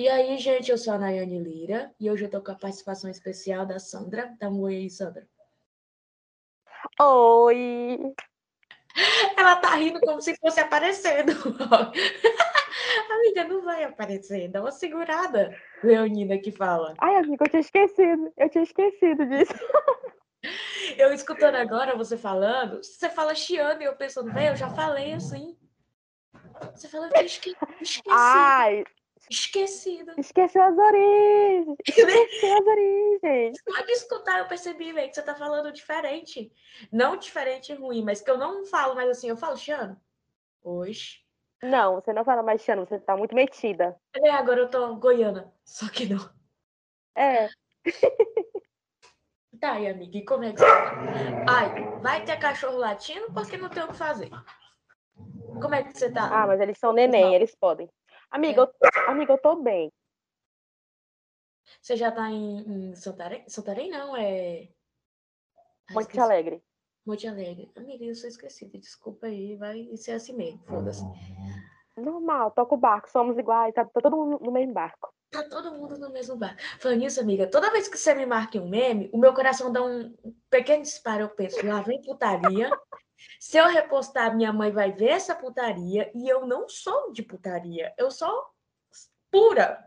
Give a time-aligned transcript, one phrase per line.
[0.00, 3.10] E aí, gente, eu sou a Nayane Lira e hoje eu tô com a participação
[3.10, 4.32] especial da Sandra.
[4.38, 5.26] Dá um oi aí, Sandra.
[7.00, 8.14] Oi!
[9.36, 11.32] Ela tá rindo como se fosse aparecendo.
[13.10, 14.48] amiga, não vai aparecer.
[14.48, 16.94] Dá uma segurada, Leonina que fala.
[16.98, 18.32] Ai, amiga, eu tinha esquecido.
[18.36, 19.52] Eu tinha esquecido disso.
[20.96, 25.12] Eu escutando agora você falando, você fala chiando e eu pensando, velho, eu já falei
[25.12, 25.56] assim.
[26.74, 27.54] Você fala, eu esque...
[27.80, 28.02] esqueci.
[28.08, 28.84] Ai,
[29.30, 30.12] Esquecido.
[30.18, 31.76] esqueceu as origens.
[31.86, 33.58] Esqueceu as origens.
[33.68, 36.52] Só de escutar, eu percebi, velho, que você tá falando diferente.
[36.90, 39.28] Não diferente e ruim, mas que eu não falo mais assim.
[39.28, 40.00] Eu falo, Chiano.
[40.62, 41.26] Hoje.
[41.62, 43.96] Não, você não fala mais Xana, você tá muito metida.
[44.14, 45.52] É, agora eu tô goiana.
[45.64, 46.30] Só que não.
[47.16, 47.48] É,
[49.60, 50.94] Tá, e amiga, e como é que você tá?
[51.48, 54.30] Ai, vai ter cachorro latindo porque não tem o que fazer.
[55.60, 56.28] Como é que você tá?
[56.30, 57.88] ah, mas eles são neném, eles podem.
[58.30, 59.90] Amiga, eu, amiga, eu tô bem.
[61.80, 63.48] Você já tá em, em Santarém?
[63.48, 64.68] Santarém não, é.
[65.88, 66.20] Ai, Monte esqueci.
[66.20, 66.62] Alegre.
[67.06, 67.70] Monte Alegre.
[67.76, 68.78] Amiga, eu sou esquecida.
[68.78, 70.62] Desculpa aí, vai ser assim mesmo.
[70.66, 71.04] Foda-se.
[71.96, 75.12] Normal, toca o barco, somos iguais, tá, tá todo mundo no mesmo barco.
[75.30, 76.56] Tá todo mundo no mesmo bar.
[76.78, 79.84] Falando nisso, amiga, toda vez que você me marca um meme, o meu coração dá
[79.84, 80.14] um
[80.48, 81.22] pequeno disparo.
[81.22, 82.70] Eu penso, lá vem putaria.
[83.40, 86.10] Se eu repostar, minha mãe vai ver essa putaria.
[86.14, 87.94] E eu não sou de putaria.
[87.98, 88.50] Eu sou
[89.30, 89.84] pura.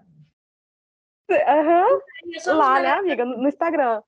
[1.30, 2.02] Aham,
[2.42, 4.04] sou lá, nos né, amiga, no Instagram.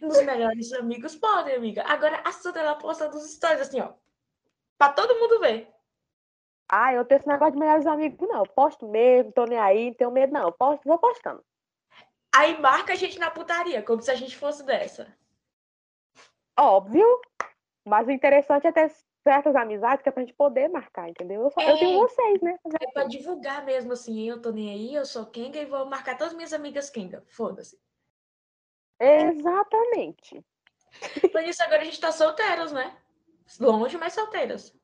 [0.00, 1.82] Nos melhores amigos podem, amiga.
[1.86, 3.92] Agora a Sandra, ela posta dos stories assim, ó.
[4.78, 5.68] Pra todo mundo ver.
[6.70, 8.44] Ah, eu tenho esse negócio de melhores amigos, não.
[8.44, 10.42] Eu posto mesmo, tô nem aí, não tenho medo, não.
[10.42, 11.44] Eu Posto, vou postando.
[12.34, 15.12] Aí marca a gente na putaria, como se a gente fosse dessa.
[16.58, 17.20] Óbvio,
[17.88, 21.42] mas o interessante é ter certas amizades que é pra gente poder marcar, entendeu?
[21.42, 21.98] Eu, só- eu tenho É.
[21.98, 22.58] vocês, né?
[22.80, 26.16] É pra divulgar mesmo, assim, eu tô nem aí, eu sou Kenga e vou marcar
[26.16, 27.24] todas as minhas amigas Kenga.
[27.28, 27.78] Foda-se.
[29.00, 30.44] Exatamente.
[31.32, 32.96] Por isso agora a gente tá solteiros, né?
[33.60, 34.74] Longe, mas solteiros.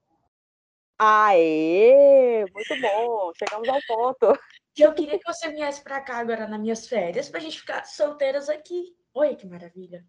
[0.99, 3.33] Aê, muito bom.
[3.35, 4.39] Chegamos ao ponto.
[4.77, 8.49] Eu queria que você viesse pra cá agora nas minhas férias pra gente ficar solteiras
[8.49, 8.97] aqui.
[9.13, 10.05] Oi, que maravilha.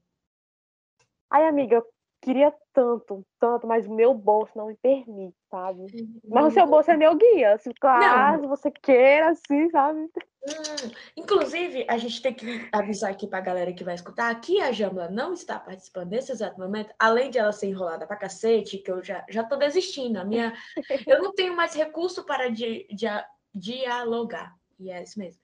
[1.30, 1.84] Ai, amiga,
[2.26, 5.86] queria tanto, tanto, mas o meu bolso não me permite, sabe?
[6.28, 7.58] Mas o seu bolso é meu guia.
[7.60, 10.10] Se caso você queira, assim, sabe?
[10.48, 14.72] Hum, inclusive, a gente tem que avisar aqui pra galera que vai escutar que a
[14.72, 18.92] Jamla não está participando nesse exato momento, além de ela ser enrolada pra cacete, que
[18.92, 20.18] eu já, já tô desistindo.
[20.20, 20.54] A minha,
[21.08, 24.56] eu não tenho mais recurso para di, dia- dialogar.
[24.80, 25.42] E é isso mesmo.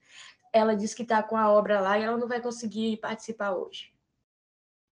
[0.52, 3.91] Ela disse que tá com a obra lá e ela não vai conseguir participar hoje.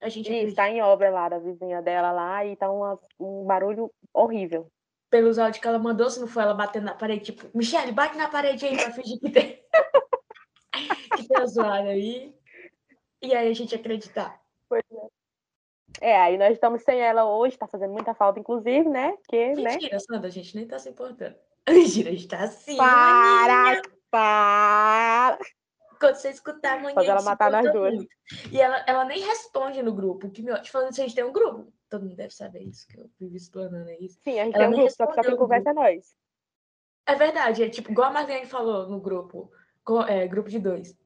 [0.01, 3.91] A gente está em obra lá da vizinha dela lá e tá uma- um barulho
[4.15, 4.71] horrível.
[5.11, 8.17] pelos áudios que ela mandou, se não for ela batendo na parede, tipo, Michele, bate
[8.17, 9.61] na parede aí pra fingir que tem.
[11.17, 12.33] que tem a zoada aí.
[13.21, 14.41] E aí a gente acreditar.
[14.69, 14.85] Pois
[16.01, 16.11] é.
[16.13, 19.11] É, aí nós estamos sem ela hoje, tá fazendo muita falta, inclusive, né?
[19.17, 19.73] Porque, né?
[19.73, 21.35] Mentira, Sandra, a gente nem tá se importando.
[21.69, 22.77] Mentira, a gente tá assim.
[22.77, 23.53] Para!
[23.65, 23.83] maninha.
[24.13, 25.39] Para!
[26.01, 26.95] Quando você escutar amanhã.
[26.95, 27.95] Fazer ela matar nós importa duas.
[27.95, 28.17] muito.
[28.51, 30.31] E ela, ela nem responde no grupo.
[30.31, 30.69] Que me ótimo.
[30.73, 31.71] Falando isso, a gente tem um grupo.
[31.91, 34.19] Todo mundo deve saber isso, que eu vivo explanando isso.
[34.23, 36.17] Sim, a gente Ela tem um grupo, só que só quem conversa é nós.
[37.07, 39.51] É verdade, é tipo, igual a Marlene falou no grupo.
[40.09, 40.97] É, grupo de dois.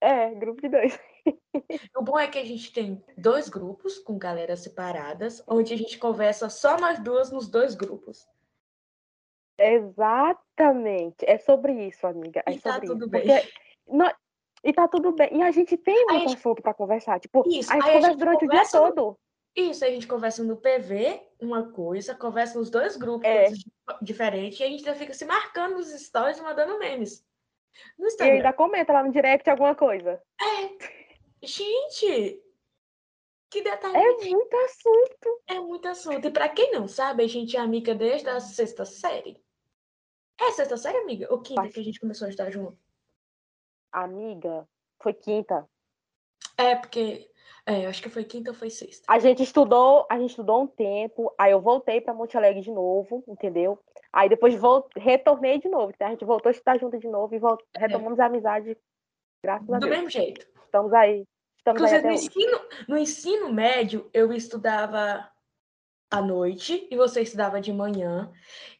[0.00, 0.98] É, grupo de dois.
[1.96, 5.98] O bom é que a gente tem dois grupos com galera separadas, onde a gente
[5.98, 8.26] conversa só nós duas nos dois grupos.
[9.58, 11.24] Exatamente.
[11.24, 12.42] É sobre isso, amiga.
[12.46, 13.08] É E tá tudo isso.
[13.08, 13.22] bem.
[13.22, 13.52] Porque
[13.92, 14.12] nó-
[14.64, 15.38] E tá tudo bem.
[15.38, 17.18] E a gente tem muito gente- assunto pra conversar.
[17.18, 19.18] Tipo, Isso, a gente aí a conversa gente durante conversa o no- dia todo.
[19.56, 23.48] Isso, a gente conversa no PV, uma coisa, conversa nos dois grupos É.
[24.00, 27.22] diferentes, e a gente já fica se marcando nos stories e mandando memes.
[27.98, 30.22] No E ainda comenta lá no direct alguma coisa.
[31.42, 32.40] Gente,
[33.50, 33.96] que detalhe.
[33.96, 35.40] É muito assunto.
[35.48, 36.26] É muito assunto.
[36.26, 39.42] E pra quem não sabe, a gente é amiga desde a sexta série.
[40.40, 41.26] É sexta série, amiga?
[41.30, 42.78] Ou quinta Acho- que a gente começou a estar junto?
[43.92, 44.66] Amiga,
[45.02, 45.68] foi quinta.
[46.56, 47.28] É, porque.
[47.64, 49.04] É, acho que foi quinta ou foi sexta.
[49.08, 52.72] A gente estudou, a gente estudou um tempo, aí eu voltei pra Monte Alegre de
[52.72, 53.78] novo, entendeu?
[54.12, 57.32] Aí depois vol- retornei de novo, então a gente voltou a estudar junto de novo
[57.34, 58.76] e vol- retomamos a amizade.
[59.44, 59.90] Graças a Do Deus.
[59.90, 60.44] mesmo jeito.
[60.64, 61.24] Estamos aí.
[61.56, 62.26] Estamos aí Inclusive, no hoje.
[62.26, 65.30] ensino, no ensino médio, eu estudava
[66.12, 68.30] à noite e você estudava de manhã.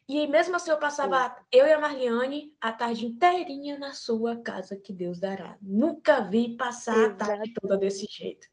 [0.07, 4.77] E mesmo assim, eu passava, eu e a Marliane, a tarde inteirinha na sua casa,
[4.77, 5.57] que Deus dará.
[5.61, 8.47] Nunca vi passar a tarde toda desse jeito.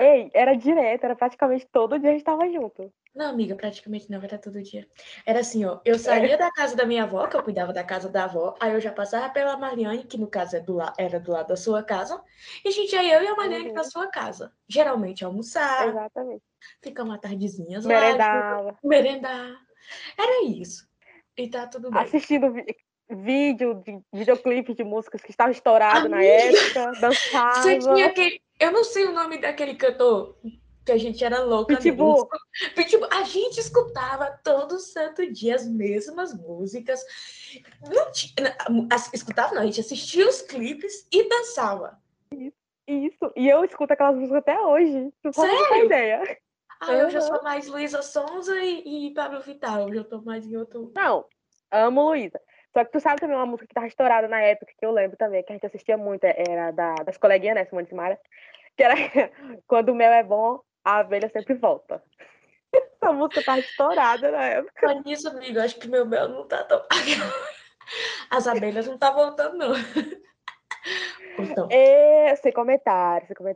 [0.00, 2.92] Ei, era direto, era praticamente todo dia a gente tava junto.
[3.14, 4.88] Não, amiga, praticamente não, era todo dia.
[5.24, 8.08] Era assim, ó, eu saía da casa da minha avó, que eu cuidava da casa
[8.08, 10.92] da avó, aí eu já passava pela Mariane, que no caso é do la...
[10.98, 12.20] era do lado da sua casa,
[12.64, 13.72] e a gente ia eu e a Mariane Uhum.
[13.74, 14.52] pra sua casa.
[14.68, 16.42] Geralmente almoçar, Exatamente.
[16.82, 18.78] ficar uma tardezinhas lá, Merendava.
[18.82, 19.60] merendar.
[20.18, 20.88] Era isso.
[21.36, 22.02] E tá tudo bem.
[22.02, 22.52] Assistindo
[23.10, 27.52] vídeo, de, videoclipe de músicas que estavam estourados na época, dançava.
[27.62, 28.40] Você tinha aquele.
[28.58, 30.36] Eu não sei o nome daquele cantor
[30.84, 31.76] que a gente era louca.
[31.76, 32.28] Pitbull.
[32.74, 33.08] Pitbull.
[33.10, 37.00] A gente escutava todo santo dia as mesmas músicas.
[37.82, 38.56] Não tinha,
[39.12, 41.98] escutava, não, a gente assistia os clipes e dançava.
[42.86, 43.32] Isso.
[43.34, 44.92] E eu escuto aquelas músicas até hoje.
[44.92, 45.84] Não muita Sério?
[45.84, 46.38] ideia.
[46.80, 49.80] Ah, eu já sou mais Luísa Sonza e, e Pablo Vittar.
[49.80, 50.92] Hoje eu tô mais em outro.
[50.94, 51.24] Não,
[51.70, 52.40] amo Luísa.
[52.74, 55.16] Só que tu sabe também uma música que tava estourada na época, que eu lembro
[55.16, 58.18] também, que a gente assistia muito, era da, das coleguinhas, né, Simone Simara,
[58.76, 58.94] que era
[59.66, 62.02] Quando o mel é bom, a abelha sempre volta.
[62.72, 64.72] Essa música tava estourada na época.
[64.82, 66.82] Mas nisso, amigo, acho que meu mel não tá tão.
[68.30, 69.72] As abelhas não tá voltando, não.
[71.38, 73.52] Então, E, sem comentários, sem por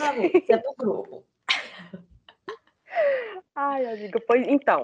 [0.00, 1.26] favor, isso é pro grupo.
[3.54, 4.82] Ai, amiga, pois então.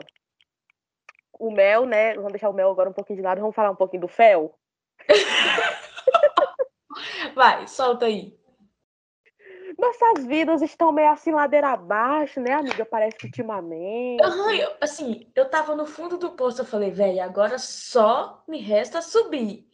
[1.39, 2.15] O mel, né?
[2.15, 4.59] Vamos deixar o mel agora um pouquinho de lado, vamos falar um pouquinho do fel.
[7.35, 8.39] Vai, solta aí.
[9.83, 12.85] Nossas vidas estão meio assim ladeira abaixo, né, amiga?
[12.87, 14.23] Parece que ultimamente.
[14.23, 18.61] Aham, eu- assim, eu tava no fundo do poço, eu falei, velho, agora só me
[18.61, 19.67] resta subir.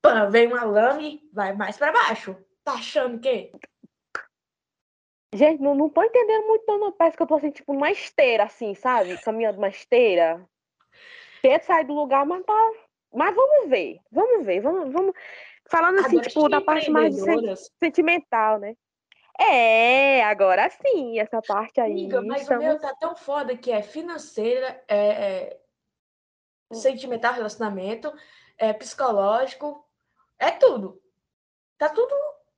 [0.00, 2.36] Pã, vem uma lama e vai mais pra baixo.
[2.64, 3.52] Tá achando que?
[5.32, 6.90] Gente, não, não tô entendendo muito, não.
[6.90, 9.16] Parece que eu tô assim, tipo, numa esteira, assim, sabe?
[9.18, 10.44] Caminhando uma esteira.
[11.40, 12.72] Tento sair do lugar, mas tá.
[13.14, 15.14] Mas vamos ver, vamos ver, vamos, vamos.
[15.70, 17.14] Falando assim, Agora, tipo, da parte mais
[17.78, 18.74] sentimental, né?
[19.38, 21.90] É, agora sim, essa parte aí.
[21.92, 25.60] Amiga, mas estamos- o meu tá tão foda que é financeira, é, é
[26.70, 26.74] Hum.
[26.76, 28.12] sentimental, relacionamento,
[28.56, 29.86] é psicológico,
[30.38, 31.02] é tudo.
[31.76, 32.14] Tá tudo,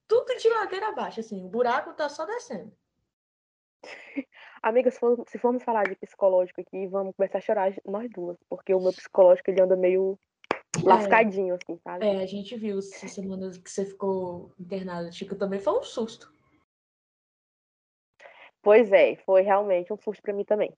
[0.07, 2.73] tudo de ladeira abaixo, assim, o buraco tá só descendo.
[4.63, 8.37] Amiga, se, for- se formos falar de psicológico aqui, vamos começar a chorar nós duas,
[8.49, 10.19] porque o meu psicológico ele anda meio
[10.83, 12.05] lascadinho, assim, sabe?
[12.07, 16.34] É, a gente viu essa semana que você ficou internada, Chico, também foi um susto.
[18.65, 20.73] Pois é, foi realmente um susto pra mim também.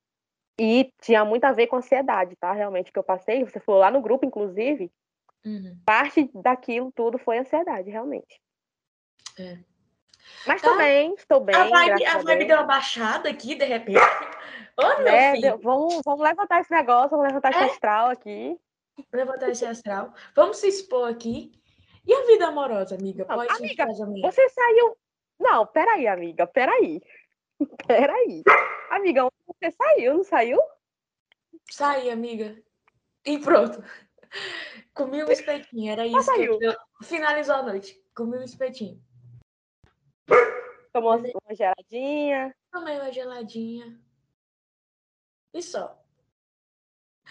[0.59, 2.53] E tinha muito a ver com ansiedade, tá?
[2.53, 4.91] Realmente que eu passei, você falou lá no grupo, inclusive,
[5.45, 5.79] Uhum.
[5.87, 8.41] parte daquilo tudo foi ansiedade, realmente.
[9.39, 9.59] É.
[10.45, 10.71] Mas Tá.
[10.71, 14.01] tô bem, estou bem, A vibe, a vibe deu uma baixada aqui, de repente.
[14.77, 15.37] Ô, meu Né?
[15.37, 17.67] filho, Vamos, vamos levantar esse negócio, vamos levantar esse É?
[17.67, 18.59] astral aqui.
[19.13, 20.13] levantar esse astral.
[20.35, 21.53] Vamos se expor aqui.
[22.05, 23.25] E a vida amorosa, amiga?
[23.29, 23.87] Não, Pode amiga?
[24.23, 24.97] Você saiu.
[25.39, 27.01] Não, peraí, amiga, peraí.
[27.87, 28.43] Peraí.
[28.91, 30.59] Amiga, onde você saiu, não saiu?
[31.71, 32.57] Sai, amiga.
[33.25, 33.83] E pronto.
[34.95, 36.31] Comi um espetinho, era isso.
[36.33, 38.01] eu- eu- Finalizou a noite.
[38.15, 39.03] Comi um espetinho.
[40.93, 42.55] Tomou uma uma geladinha.
[42.73, 44.01] Tomei uma geladinha.
[45.53, 46.01] E só.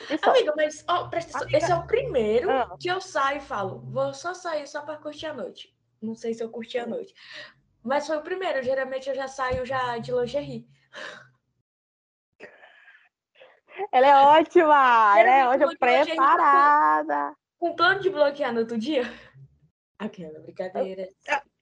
[0.10, 0.31] E só.
[0.31, 1.44] Amiga, mas ó, presta atenção.
[1.48, 2.75] Amiga- Esse é o primeiro Ah.
[2.80, 5.75] que eu saio e falo, vou só sair só pra curtir a noite.
[6.01, 7.13] Não sei se eu curti a noite.
[7.85, 8.63] Mas foi o primeiro.
[8.63, 10.67] Geralmente eu já saio já de lingerie.
[13.91, 15.19] Ela é ótima!
[15.19, 17.35] Ela é ótima, preparada.
[17.59, 19.04] Com plano de bloquear no outro dia?
[19.99, 21.07] Aquela brincadeira.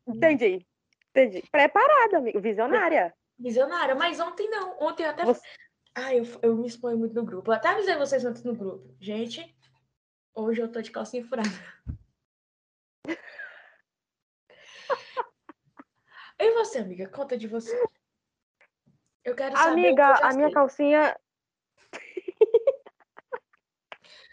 [0.07, 0.65] Entendi.
[1.09, 1.43] Entendi.
[1.51, 2.39] Preparada, amigo.
[2.39, 3.13] Visionária.
[3.37, 4.77] Visionária, mas ontem não.
[4.79, 5.25] Ontem eu até.
[5.25, 5.41] Você-
[5.95, 7.51] Ai, eu, eu me exponho muito no grupo.
[7.51, 8.95] Eu até avisei vocês antes no grupo.
[8.99, 9.55] Gente,
[10.33, 11.49] hoje eu tô de calcinha furada.
[16.43, 17.07] E você, amiga?
[17.07, 17.73] Conta de você.
[19.23, 19.75] Eu quero saber.
[19.75, 21.17] que Amiga, já a minha calcinha.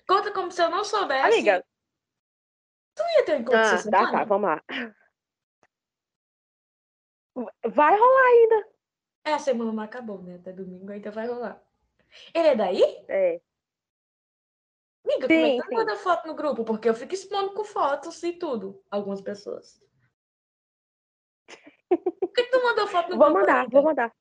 [0.08, 1.28] Conta como se eu não soubesse.
[1.28, 1.64] Amiga.
[2.96, 4.60] Tu ia ter um encontro Ah, essa tá, tá, vamos lá.
[7.64, 8.68] Vai rolar ainda.
[9.24, 10.34] É, a semana não acabou, né?
[10.34, 11.62] Até domingo ainda vai rolar.
[12.34, 12.82] Ele é daí?
[13.06, 13.40] É.
[15.04, 15.74] Amiga, como é Sim, que tu sim.
[15.76, 16.64] manda foto no grupo?
[16.64, 18.82] Porque eu fico expondo com fotos e tudo.
[18.90, 19.80] Algumas pessoas.
[21.90, 24.12] Por que, tu mandou foto no Vou mandar, vou mandar.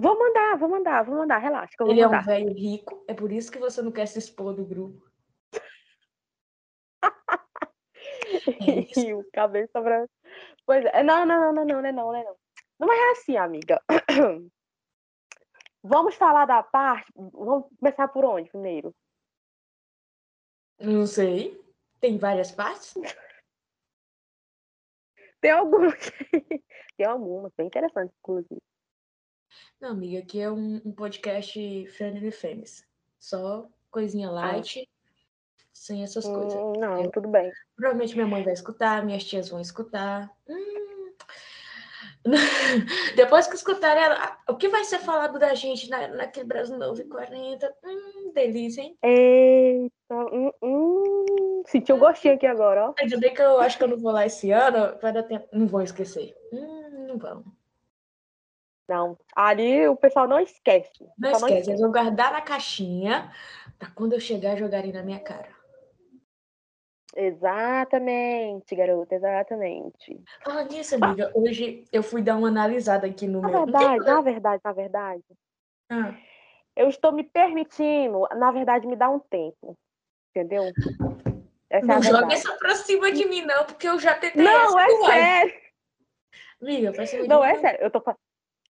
[0.00, 1.38] Vou mandar, vou mandar, vou mandar.
[1.38, 2.24] Relaxa, Ele é um mandar.
[2.26, 5.08] velho rico, é por isso que você não quer se expor do grupo.
[8.46, 9.00] É.
[9.00, 10.08] E o cabelo sobra.
[10.66, 11.02] Pois é.
[11.02, 12.36] Não, não, não, não, não, não, é não, não, é não.
[12.80, 13.80] Não é assim, amiga.
[15.82, 17.12] Vamos falar da parte.
[17.14, 18.94] Vamos começar por onde primeiro?
[20.80, 21.62] Não sei.
[22.00, 22.94] Tem várias partes?
[25.44, 25.94] Tem algumas.
[26.96, 28.62] Tem algumas, bem interessantes, inclusive.
[29.78, 32.82] Não, amiga, aqui é um, um podcast Friendly Famous.
[33.18, 35.64] Só coisinha light, ah.
[35.70, 36.58] sem essas hum, coisas.
[36.78, 37.52] Não, eu, tudo bem.
[37.76, 40.34] Provavelmente minha mãe vai escutar, minhas tias vão escutar.
[40.48, 41.12] Hum.
[43.14, 47.02] Depois que escutarem ela, o que vai ser falado da gente na, naquele Brasil Novo
[47.02, 47.70] e 40?
[47.84, 48.96] Hum, delícia, hein?
[49.02, 51.23] Eita, hum, hum.
[51.64, 52.94] Senti um gostinho aqui agora, ó.
[52.98, 55.48] Ainda bem que eu acho que eu não vou lá esse ano, vai dar tempo.
[55.52, 56.36] Não vou esquecer.
[56.52, 57.44] Hum, não vão.
[58.88, 61.04] Não, ali o pessoal não esquece.
[61.18, 63.32] Não esquece, não esquece, eles vão guardar na caixinha
[63.78, 65.48] para quando eu chegar jogarem na minha cara.
[67.16, 70.20] Exatamente, garota, exatamente.
[70.44, 71.30] Fala nisso, amiga.
[71.34, 73.64] Hoje eu fui dar uma analisada aqui no na meu.
[73.64, 75.24] Verdade, na verdade, na verdade.
[75.88, 76.14] Ah.
[76.76, 79.78] Eu estou me permitindo, na verdade, me dar um tempo.
[80.30, 80.64] Entendeu?
[81.74, 84.44] Essa não é joga isso pra cima de mim, não, porque eu já tentei.
[84.44, 85.54] Não, é sério.
[86.62, 87.80] Amiga, pra cima Não, é sério.
[87.82, 88.00] Eu tô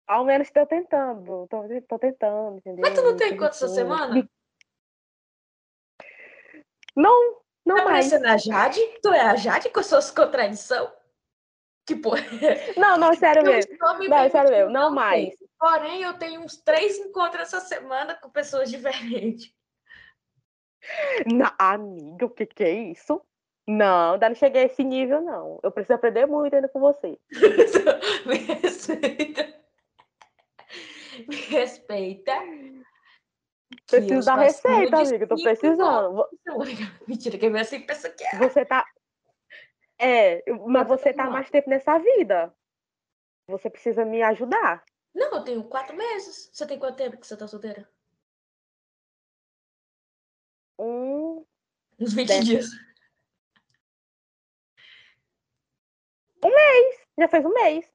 [0.06, 1.48] ao menos estou tentando.
[1.48, 2.82] Tô, tô tentando, entendeu?
[2.82, 4.28] Mas tu não tem quanto essa semana?
[6.94, 8.10] Não, não tá mais.
[8.10, 8.82] parecendo a Jade?
[9.02, 10.90] Tu é a Jade com as suas contradições?
[11.88, 12.12] Tipo...
[12.76, 13.78] Não, não, sério mesmo.
[14.10, 15.34] Não, sério mesmo, não, mais.
[15.58, 19.54] Porém, eu tenho uns três encontros essa semana com pessoas diferentes.
[21.26, 23.22] Na, amiga, o que que é isso?
[23.68, 25.60] Não, ainda não cheguei a esse nível, não.
[25.62, 27.20] Eu preciso aprender muito ainda com você.
[28.26, 29.60] Me respeita.
[31.28, 32.34] Me respeita.
[33.86, 35.28] Preciso da receita, amiga.
[35.28, 36.28] Tô precisando.
[37.08, 38.38] Mentira, quem vê assim pensa que é.
[38.38, 38.86] Você tá.
[40.00, 42.54] É, mas você tá mais tempo nessa vida.
[43.48, 44.84] Você precisa me ajudar.
[45.14, 46.50] Não, eu tenho quatro meses.
[46.54, 47.88] Você tem quanto tempo que você tá solteira?
[50.80, 51.46] Um.
[52.00, 52.46] Uns 20 dez.
[52.46, 52.68] dias.
[56.44, 57.08] Um mês.
[57.18, 57.92] Já fez um mês.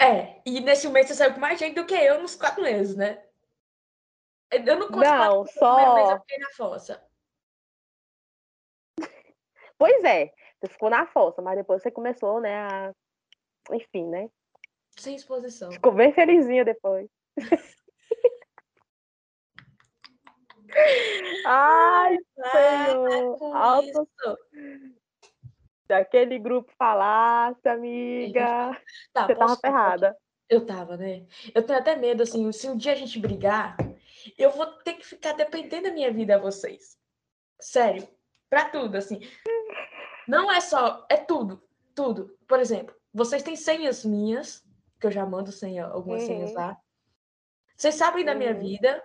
[0.00, 2.96] É, e nesse mês você saiu com mais gente do que eu nos quatro meses,
[2.96, 3.24] né?
[4.50, 5.94] Eu não conto não, só...
[5.94, 7.08] mês eu fiquei na fossa.
[9.78, 12.94] Pois é, você ficou na fossa, mas depois você começou, né, a...
[13.72, 14.30] Enfim, né?
[14.98, 15.70] Sem exposição.
[15.70, 17.08] Ficou bem felizinha depois.
[21.46, 22.16] Ai,
[22.52, 23.56] Senhor!
[23.56, 24.08] Alto
[25.86, 28.78] daquele grupo falasse, amiga.
[29.12, 30.16] Tá, você tava ferrada.
[30.48, 31.26] Eu tava, né?
[31.54, 33.76] Eu tenho até medo, assim, se um dia a gente brigar,
[34.38, 36.96] eu vou ter que ficar dependendo da minha vida a vocês.
[37.60, 38.06] Sério.
[38.48, 39.20] Pra tudo, assim.
[40.28, 41.62] Não é só, é tudo.
[41.94, 42.36] Tudo.
[42.46, 44.64] Por exemplo, vocês têm senhas minhas,
[45.00, 46.26] que eu já mando senha, algumas uhum.
[46.26, 46.76] senhas lá.
[47.76, 48.60] Vocês sabem da minha uhum.
[48.60, 49.02] vida.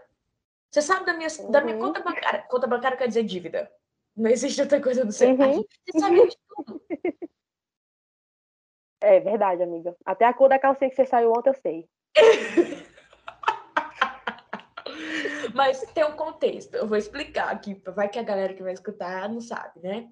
[0.72, 1.52] Vocês sabem da minha, uhum.
[1.52, 1.82] da minha uhum.
[1.82, 2.46] conta bancária.
[2.50, 3.70] Conta bancária quer dizer dívida.
[4.16, 5.30] Não existe outra coisa no seu.
[5.30, 5.66] Uhum.
[5.92, 6.82] Você sabe de tudo.
[9.04, 9.98] É verdade, amiga.
[10.06, 11.90] Até a cor da calcinha que você saiu ontem eu sei.
[15.56, 16.76] Mas tem um contexto.
[16.76, 17.74] Eu vou explicar aqui.
[17.96, 20.08] Vai que a galera que vai escutar não sabe, né?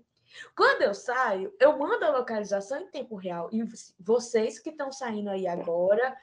[0.55, 3.47] Quando eu saio, eu mando a localização em tempo real.
[3.51, 3.63] E
[3.99, 6.17] vocês que estão saindo aí agora,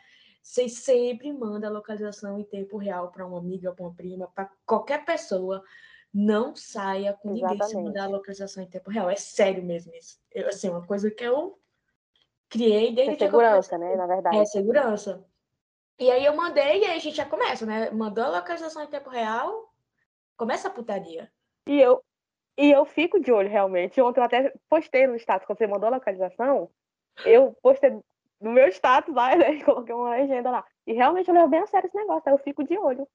[0.47, 4.49] vocês sempre mandam a localização em tempo real para uma amiga, para uma prima, para
[4.65, 5.61] qualquer pessoa
[6.15, 7.53] não saia com Exatamente.
[7.53, 9.11] ninguém se mandar a localização em tempo real.
[9.11, 10.21] É sério mesmo isso.
[10.31, 11.59] Eu, assim, uma coisa que eu
[12.49, 13.97] criei desde é segurança, né?
[13.97, 14.37] Na verdade.
[14.37, 15.27] É segurança.
[15.99, 17.91] E aí eu mandei e aí a gente já começa, né?
[17.91, 19.75] Mandou a localização em tempo real,
[20.37, 21.29] começa a putaria.
[21.67, 22.01] E eu,
[22.57, 24.01] e eu fico de olho realmente.
[24.01, 26.71] Ontem eu até postei no status, quando você mandou a localização,
[27.25, 27.99] eu postei
[28.41, 29.63] no meu status lá, né?
[29.65, 30.65] Coloquei uma legenda lá.
[30.87, 33.09] E realmente eu levo bem a sério esse negócio, eu fico de olho.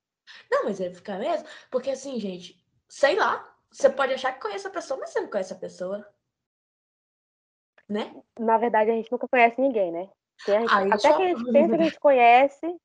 [0.50, 2.56] Não, mas é ficar mesmo, porque assim, gente,
[2.88, 6.08] sei lá, você pode achar que conhece a pessoa, mas você não conhece a pessoa.
[7.88, 8.14] Né?
[8.40, 10.10] Na verdade, a gente nunca conhece ninguém, né?
[10.48, 11.18] A gente, Aí, até só...
[11.18, 12.80] que a gente pensa que a gente conhece.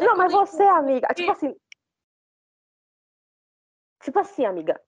[0.00, 1.54] não, mas você, amiga, tipo assim.
[4.02, 4.80] Tipo assim, amiga,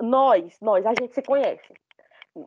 [0.00, 1.74] nós, nós, a gente se conhece.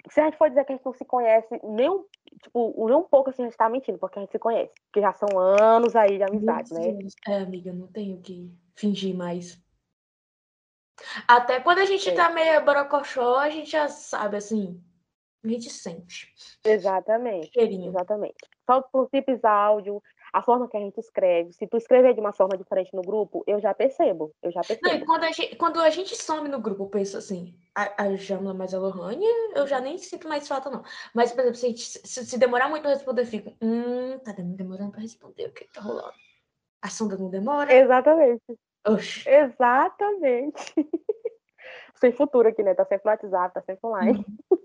[0.10, 2.06] Se a gente for dizer que a gente não se conhece, nem um,
[2.44, 4.74] tipo, nem um pouco assim, a gente tá mentindo, porque a gente se conhece.
[4.86, 6.98] Porque já são anos aí de amizade, né?
[7.28, 9.62] É, amiga, não tenho que fingir mais.
[11.28, 12.14] Até quando a gente é.
[12.14, 14.82] tá meio borocochó, a gente já sabe, assim,
[15.44, 16.34] a gente sente.
[16.64, 17.52] Exatamente.
[17.54, 17.90] Cheirinho.
[17.90, 18.38] Exatamente.
[18.66, 20.02] Só por simples áudio,
[20.34, 21.52] a forma que a gente escreve.
[21.54, 24.34] Se tu escrever de uma forma diferente no grupo, eu já percebo.
[24.42, 24.88] Eu já percebo.
[24.88, 28.16] Não, quando a gente, quando a gente some no grupo, eu penso assim, a, a
[28.16, 30.84] Jamla mais a Lohane, eu já nem sinto mais falta, não.
[31.14, 34.92] Mas, por exemplo, se, se, se demorar muito a responder, eu fico, hum, tá demorando
[34.92, 36.14] pra responder, o que tá rolando?
[36.82, 37.74] A sonda não demora?
[37.74, 38.58] Exatamente.
[38.88, 39.30] Oxi.
[39.30, 40.74] Exatamente.
[41.96, 42.74] Sem futuro aqui, né?
[42.74, 44.26] Tá sempre no WhatsApp, tá sempre online.
[44.50, 44.62] Uhum.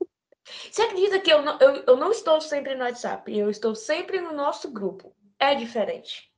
[0.70, 3.36] Você acredita que eu não, eu, eu não estou sempre no WhatsApp?
[3.36, 5.14] Eu estou sempre no nosso grupo.
[5.38, 6.32] É diferente.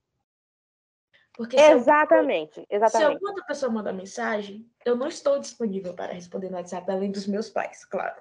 [1.35, 3.13] Porque se Exatamente, Se exatamente.
[3.13, 7.27] alguma outra pessoa manda mensagem, eu não estou disponível para responder no WhatsApp, além dos
[7.29, 8.21] meus pais, claro.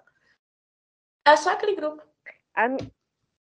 [1.25, 2.03] É só aquele grupo.
[2.55, 2.77] Am-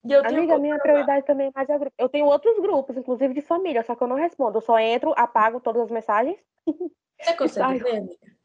[0.08, 1.96] eu Amiga, minha prioridade também é mais é o grupo.
[1.98, 4.58] Eu tenho outros grupos, inclusive de família, só que eu não respondo.
[4.58, 6.38] Eu só entro, apago todas as mensagens.
[7.20, 8.38] Você consegue ver, amiga?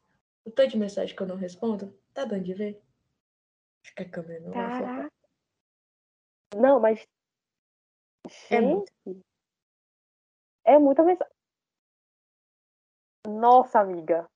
[0.43, 1.97] O tanto de mensagem que eu não respondo?
[2.13, 2.81] Tá dando de ver?
[3.83, 4.51] Acho que a câmera não.
[4.51, 5.11] Caraca.
[6.55, 7.07] Não, mas.
[8.49, 8.91] É muito.
[9.05, 9.21] Gente.
[10.63, 11.33] É muita mensagem.
[13.27, 14.29] Nossa, amiga.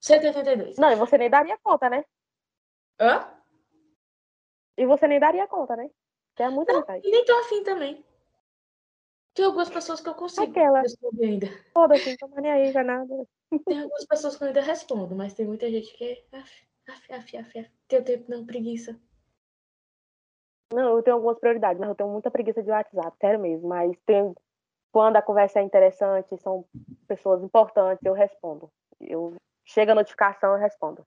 [0.00, 0.76] 182.
[0.78, 2.04] Não, e você nem daria conta, né?
[3.00, 3.32] Hã?
[4.76, 5.90] E você nem daria conta, né?
[6.34, 7.02] Que é muita Não, mensagem.
[7.08, 8.04] e nem tô afim também.
[9.34, 10.80] Tem algumas pessoas que eu consigo Aquela.
[10.80, 11.46] responder ainda.
[11.72, 13.26] Foda-se, não tô nem aí, já nada.
[13.66, 16.26] Tem algumas pessoas que eu ainda respondo, mas tem muita gente que.
[16.32, 17.70] Af, af, af, af, af.
[17.88, 18.98] Teu tempo não, preguiça.
[20.72, 23.68] Não, eu tenho algumas prioridades, mas eu tenho muita preguiça de WhatsApp, sério mesmo.
[23.68, 24.34] Mas tem...
[24.92, 26.64] quando a conversa é interessante, são
[27.06, 28.70] pessoas importantes, eu respondo.
[29.00, 29.34] Eu...
[29.64, 31.04] Chega a notificação, eu respondo.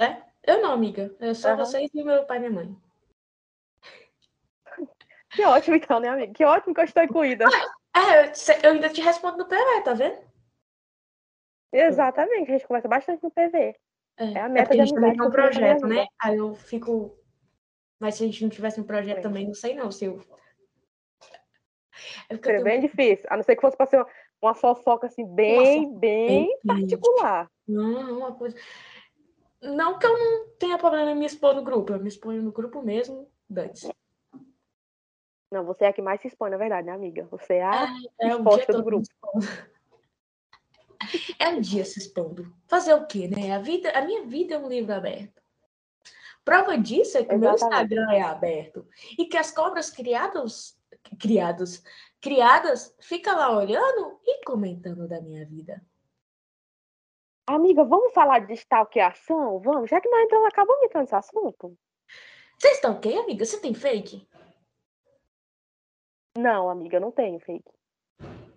[0.00, 0.22] É?
[0.42, 1.14] Eu não, amiga.
[1.20, 1.58] É só Aham.
[1.58, 2.76] vocês e meu pai e minha mãe.
[5.30, 6.32] Que ótimo, então, né, amiga?
[6.32, 7.44] Que ótimo que eu estou incluída.
[7.96, 8.26] É,
[8.62, 10.22] eu, ainda te respondo no PV, tá vendo?
[11.72, 13.74] Exatamente, a gente conversa bastante no PV.
[14.18, 16.06] É a É meta de a gente também tem um projeto, né?
[16.22, 17.15] Aí eu fico.
[17.98, 19.22] Mas se a gente não tivesse um projeto É.
[19.22, 20.20] também, não sei não se eu.
[22.28, 23.26] É Seria tenho bem difícil.
[23.30, 24.06] A não ser que fosse para ser uma,
[24.42, 27.50] uma fofoca assim, bem, bem bem particular.
[27.66, 28.56] Não, uma coisa.
[29.62, 32.52] Não que eu não tenha problema em me expor no grupo, eu me exponho no
[32.52, 33.90] grupo mesmo, Dantes.
[35.50, 37.26] Não, você é a que mais se expõe, na verdade, né, amiga?
[37.30, 37.86] Você é a
[38.20, 39.06] É exposta todo do grupo.
[41.38, 42.52] É um dia se expondo.
[42.66, 43.54] Fazer o quê, né?
[43.54, 45.42] A, vida, a minha vida é um livro aberto.
[46.46, 47.54] Prova disso é que o meu.
[47.54, 48.86] Instagram é aberto.
[49.18, 50.80] E que as cobras criadas,
[51.18, 51.82] criados,
[52.20, 55.84] criadas ficam lá olhando e comentando da minha vida.
[57.48, 59.58] Amiga, vamos falar de stalkeação?
[59.58, 59.90] Vamos?
[59.90, 61.76] Já que nós então acabamos entrando nesse assunto?
[62.56, 63.44] Vocês estão ok, amiga?
[63.44, 64.24] Você tem fake?
[66.38, 67.72] Não, amiga, não tenho fake.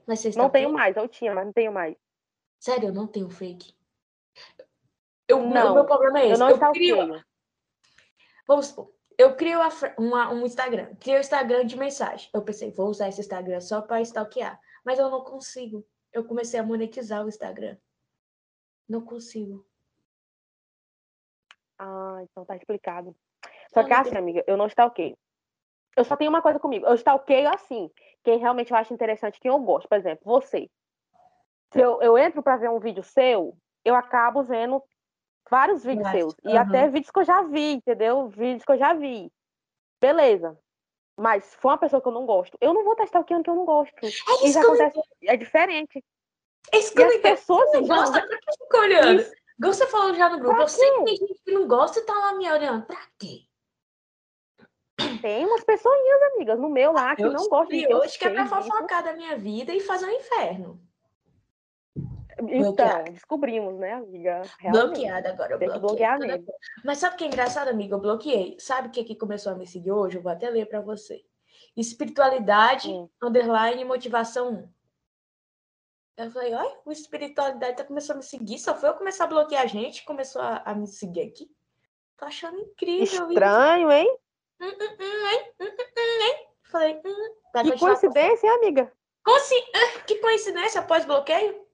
[0.05, 1.95] Mas vocês Não tenho mais, eu tinha, mas não tenho mais.
[2.59, 3.73] Sério, eu não tenho fake.
[5.27, 6.39] Eu, Não, o meu problema é Eu esse.
[6.39, 7.28] não Eu, crio.
[8.49, 9.59] Vamos supor, eu crio
[9.97, 12.29] uma- um Instagram, crio o Instagram de mensagem.
[12.33, 14.59] Eu pensei, vou usar esse Instagram só para stalkear.
[14.83, 15.85] Mas eu não consigo.
[16.11, 17.77] Eu comecei a monetizar o Instagram.
[18.87, 19.63] Não consigo.
[21.77, 23.15] Ah, então tá explicado.
[23.71, 25.15] Só Não, que não assim, tem- amiga, eu não stalkeio.
[25.95, 26.85] Eu só tenho uma coisa comigo.
[26.87, 27.91] Eu stalkeio assim,
[28.23, 29.87] quem realmente eu acho interessante, quem eu gosto.
[29.87, 30.69] Por exemplo, você.
[31.71, 34.81] Se eu, eu entro pra ver um vídeo seu, eu acabo vendo
[35.49, 36.35] vários vídeos Vários, seus.
[36.43, 36.67] E aham.
[36.67, 38.27] até vídeos que eu já vi, entendeu?
[38.29, 39.31] Vídeos que eu já vi.
[40.01, 40.57] Beleza.
[41.17, 43.49] Mas se for uma pessoa que eu não gosto, eu não vou estar stalkeando que
[43.49, 43.93] eu não gosto.
[44.03, 44.99] É Isso isso acontece.
[45.23, 46.03] É diferente.
[46.71, 48.21] É isso que E eu as pessoas não já não gosta?
[48.25, 49.21] Pra que fica olhando?
[49.21, 49.31] Isso.
[49.59, 50.55] Você falou já no grupo.
[50.55, 52.85] Pra Eu sei que tem gente que não gosta e tá lá me olhando.
[52.85, 53.41] Pra quê?
[55.21, 58.25] Tem umas pessoinhas, amigas, no meu lá, que Eu não gostam de eu hoje que
[58.25, 60.81] é pra fofocar da minha vida e fazer um inferno.
[62.41, 63.11] Então, Bloqueada.
[63.11, 64.41] descobrimos, né, amiga?
[64.59, 64.91] Realmente.
[64.93, 66.07] Bloqueada agora, eu Tem que bloqueei.
[66.07, 66.45] bloquear mesmo.
[66.45, 66.59] coisa.
[66.85, 67.95] Mas sabe o que é engraçado, amiga?
[67.95, 68.57] Eu bloqueei.
[68.59, 70.17] Sabe o que, que começou a me seguir hoje?
[70.17, 71.21] Eu vou até ler pra você.
[71.75, 73.09] Espiritualidade, Hum.
[73.21, 74.69] underline, motivação 1.
[76.17, 78.57] Eu falei, olha, o espiritualidade tá começando a me seguir.
[78.59, 81.49] Só foi eu começar a bloquear a gente, começou a, a me seguir aqui.
[82.17, 83.29] Tô achando incrível.
[83.29, 84.17] Estranho, hein?
[84.59, 85.53] Hum, hum, hum, hein?
[85.61, 86.47] Hum, hum, hum, hein?
[86.63, 88.91] Falei, hum, vai Que coincidência, hein, amiga?
[89.23, 89.55] Consci...
[90.05, 91.65] Que coincidência após bloqueio?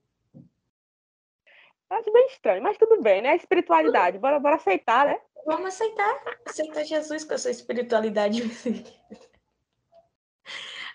[1.89, 3.35] Acho bem estranho, mas tudo bem, né?
[3.35, 4.17] Espiritualidade.
[4.17, 5.19] Bora, bora aceitar, né?
[5.45, 6.23] Vamos aceitar.
[6.45, 8.41] Aceitar Jesus com a sua espiritualidade.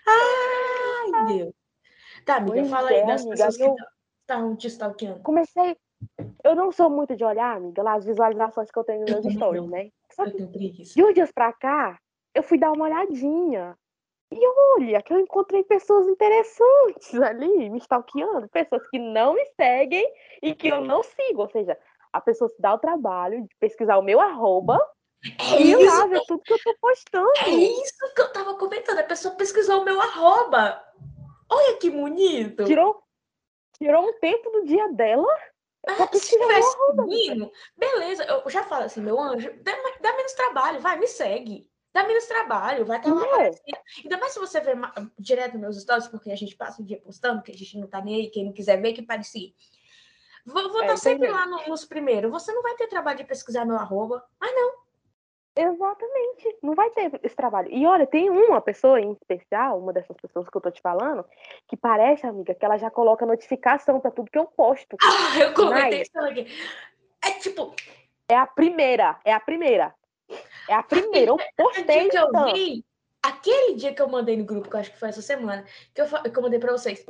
[0.07, 1.53] Ai, Deus.
[2.25, 3.83] Tá, amiga, Pois fala aí é, das amiga, pessoas eu- que
[4.21, 5.23] estavam te stalkeando.
[5.23, 5.77] Comecei.
[6.43, 9.21] Eu não sou muito de olhar, amiga, lá as visualizações que eu tenho nos Eu
[9.21, 9.89] meus stories, né?
[10.11, 11.99] Só que de uns dias pra cá,
[12.33, 13.77] eu fui dar uma olhadinha.
[14.31, 14.39] E
[14.77, 20.09] olha, que eu encontrei pessoas interessantes ali, me stalkeando, pessoas que não me seguem
[20.41, 21.41] e que eu não sigo.
[21.41, 21.77] Ou seja,
[22.13, 24.79] a pessoa se dá o trabalho de pesquisar o meu arroba
[25.25, 27.31] É e isso, lá ver tudo que eu tô postando.
[27.45, 28.99] é isso que eu tava comentando.
[28.99, 30.81] A pessoa pesquisou o meu arroba.
[31.49, 32.63] Olha que bonito.
[32.63, 33.03] Tirou,
[33.77, 35.27] tirou um tempo do dia dela
[35.87, 38.23] Ah, se tivesse seguindo, beleza.
[38.23, 41.70] Eu já falo assim, meu anjo, dá, dá menos trabalho, vai, me segue.
[41.93, 43.77] Dá menos trabalho, vai estar lá aparecendo.
[44.03, 44.77] Ainda mais se você ver
[45.19, 47.99] direto meus stories, porque a gente passa o dia postando, que a gente não tá
[48.01, 49.49] nem aí, quem não quiser ver, que parecia.
[50.45, 51.33] Vou É, estar sempre entendi.
[51.39, 52.31] lá no- nos primeiros.
[52.31, 54.25] Você não vai ter trabalho de pesquisar meu arroba.
[54.39, 54.81] Mas não.
[55.55, 56.57] Exatamente.
[56.63, 57.69] Não vai ter esse trabalho.
[57.69, 61.25] E olha, tem uma pessoa em especial, uma dessas pessoas que eu tô te falando,
[61.67, 64.95] que parece, amiga, que ela já coloca notificação para tudo que eu posto.
[65.01, 66.47] Ah, eu comentei isso aqui.
[67.23, 67.75] É tipo.
[68.29, 69.93] É a primeira, é a primeira.
[70.71, 71.31] É a primeira.
[71.31, 72.09] Eu postei.
[72.09, 72.85] que eu vi,
[73.21, 76.01] aquele dia que eu mandei no grupo, que eu acho que foi essa semana, que
[76.01, 77.05] eu, que eu mandei pra vocês.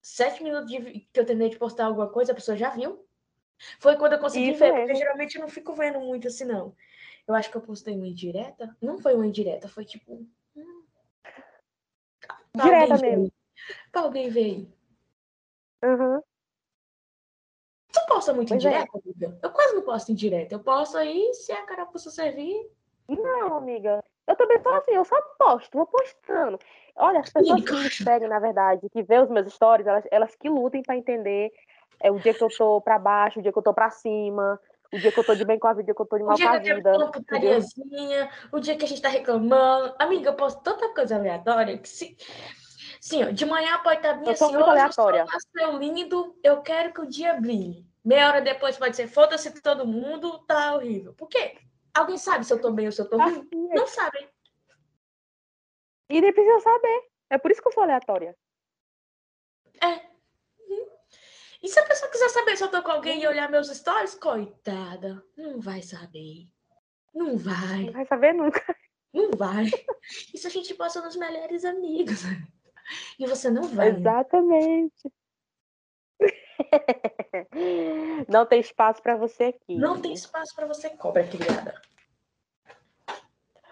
[0.00, 3.04] Sete minutos de, que eu terminei de postar alguma coisa, a pessoa já viu.
[3.80, 6.72] Foi quando eu consegui ver, porque geralmente eu não fico vendo muito assim, não.
[7.26, 8.74] Eu acho que eu postei uma indireta.
[8.80, 10.24] Não foi uma indireta, foi tipo.
[10.56, 10.84] Hum,
[12.54, 13.32] Direta mesmo.
[13.90, 14.68] Pra alguém ver aí.
[15.82, 16.22] Uhum.
[17.92, 19.00] Tu posta muito pois indireta, é.
[19.02, 19.38] amiga?
[19.42, 20.54] Eu quase não posto indireta.
[20.54, 22.70] Eu posto aí, se a carapuça servir.
[23.08, 24.04] Não, amiga.
[24.26, 26.58] Eu também sou assim, eu só posto, vou postando.
[26.96, 30.36] Olha, as pessoas que me seguem, na verdade, que vê os meus stories, elas, elas
[30.36, 31.50] que lutem para entender
[32.00, 34.60] é, o dia que eu tô para baixo, o dia que eu tô para cima,
[34.92, 36.18] o dia que eu tô de bem com a vida, o dia que eu tô
[36.18, 36.92] de mal com a vida.
[38.52, 39.94] O dia que a gente tá reclamando.
[39.98, 42.16] Amiga, eu posto tanta coisa aleatória que se.
[43.00, 45.26] Sim, de manhã pode estar bem assim, hoje aleatória.
[45.56, 47.86] eu lindo, eu quero que o dia brilhe.
[48.04, 51.12] Meia hora depois pode ser, foda-se todo mundo, tá horrível.
[51.14, 51.58] Por quê?
[51.94, 53.40] Alguém sabe se eu tô bem ou se eu tô ruim?
[53.40, 54.28] Assim, não sabem.
[56.08, 57.08] E nem precisa saber.
[57.30, 58.36] É por isso que eu sou aleatória.
[59.82, 60.08] É.
[61.62, 64.14] E se a pessoa quiser saber se eu tô com alguém e olhar meus stories,
[64.14, 66.48] coitada, não vai saber.
[67.12, 67.84] Não vai.
[67.84, 68.76] Não vai saber nunca.
[69.12, 69.66] Não vai.
[70.32, 72.22] Isso a gente passa nos melhores amigos.
[73.18, 73.88] E você não vai.
[73.88, 75.12] Exatamente.
[78.28, 79.76] Não tem espaço para você aqui.
[79.76, 81.80] Não tem espaço para você, cobra criada.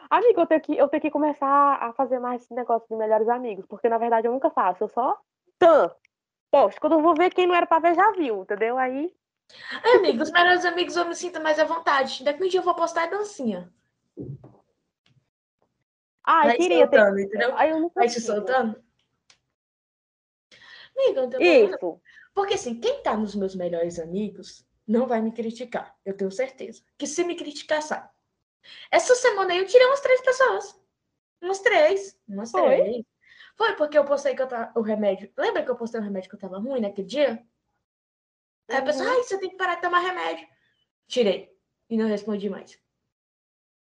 [0.08, 3.28] Amigo, eu tenho, que, eu tenho que começar a fazer mais esse negócio de melhores
[3.28, 5.18] amigos, porque na verdade eu nunca faço, eu só
[5.58, 5.90] tan,
[6.50, 6.80] posto.
[6.80, 8.78] Quando eu vou ver quem não era pra ver, já viu, entendeu?
[8.78, 9.12] Aí.
[9.82, 12.22] É, amigo, os melhores amigos eu me sinto mais à vontade.
[12.22, 13.72] Daqui um dia eu vou postar a dancinha.
[16.24, 17.22] Ah, eu queria soltando, ter...
[17.22, 17.56] entendeu?
[17.56, 18.85] Aí eu nunca Vai te soltando?
[20.96, 22.00] Amiga, não tem Isso.
[22.34, 26.82] Porque assim, quem tá nos meus melhores amigos não vai me criticar, eu tenho certeza.
[26.96, 28.08] Que se me criticar, sabe.
[28.90, 30.80] Essa semana aí eu tirei umas três pessoas.
[31.40, 32.18] Umas três.
[32.28, 32.62] Umas Foi?
[32.62, 33.04] três.
[33.56, 35.32] Foi porque eu postei que eu tava, o remédio.
[35.36, 37.46] Lembra que eu postei o remédio que eu tava ruim naquele dia?
[38.68, 39.16] Aí a pessoa, uhum.
[39.16, 40.46] ai, você tem que parar de tomar remédio.
[41.06, 41.56] Tirei.
[41.88, 42.78] E não respondi mais.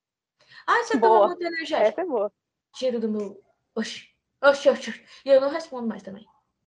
[0.69, 1.13] Ah, você boa.
[1.13, 1.89] toma muito energético.
[1.93, 2.33] Essa é boa.
[2.75, 3.41] Tiro do meu.
[3.77, 4.09] Oxi.
[4.43, 5.07] Oxi, oxi.
[5.25, 6.27] E eu não respondo mais também.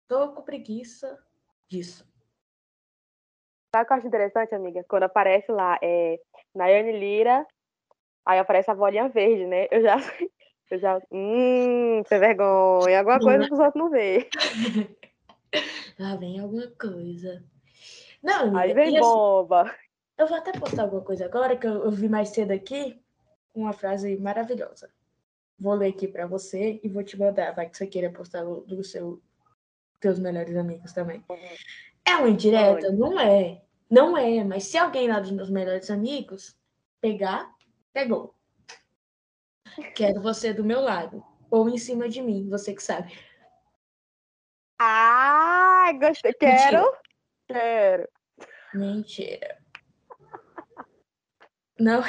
[0.07, 1.19] Tô com preguiça
[1.67, 2.07] disso.
[3.75, 4.85] Sabe o que eu acho interessante, amiga?
[4.87, 6.19] Quando aparece lá, é
[6.55, 7.45] Nayane Lira,
[8.25, 9.67] aí aparece a bolinha verde, né?
[9.69, 9.95] Eu já.
[10.69, 11.01] Eu já.
[11.09, 12.99] Hum, sem vergonha.
[12.99, 14.29] Alguma coisa que os outros não vê.
[15.97, 17.41] Lá vem alguma coisa.
[18.21, 19.73] Não, aí vem assim, bomba.
[20.17, 23.01] Eu vou até postar alguma coisa agora, que eu, eu vi mais cedo aqui
[23.55, 24.91] uma frase maravilhosa.
[25.57, 28.83] Vou ler aqui para você e vou te mandar, vai que você queira postar do
[28.83, 29.21] seu
[29.99, 31.23] teus melhores amigos também.
[32.05, 32.91] É uma indireta?
[32.91, 33.61] Não é.
[33.89, 36.57] Não é, mas se alguém lá dos meus melhores amigos
[36.99, 37.53] pegar,
[37.93, 38.35] pegou.
[39.95, 41.23] Quero você do meu lado.
[41.49, 43.17] Ou em cima de mim, você que sabe.
[44.79, 46.33] Ah, gostei.
[46.33, 46.77] Quero.
[46.79, 46.99] Mentira.
[47.47, 48.09] Quero.
[48.73, 49.57] Mentira.
[51.79, 52.01] Não,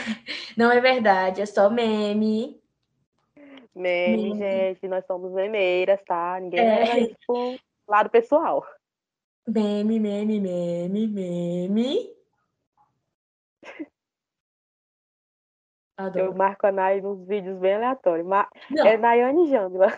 [0.56, 2.60] não é verdade, é só meme.
[3.74, 4.38] Meme, meme.
[4.38, 6.40] gente, nós somos memeiras, tá?
[6.40, 6.84] Ninguém é.
[6.84, 8.66] leva isso lado pessoal.
[9.46, 12.18] Meme, meme, meme, meme.
[15.96, 16.26] Adoro.
[16.26, 18.26] Eu marco a Nay nos vídeos bem aleatórios.
[18.26, 18.48] Mar...
[18.76, 19.88] É Nayane Jamila.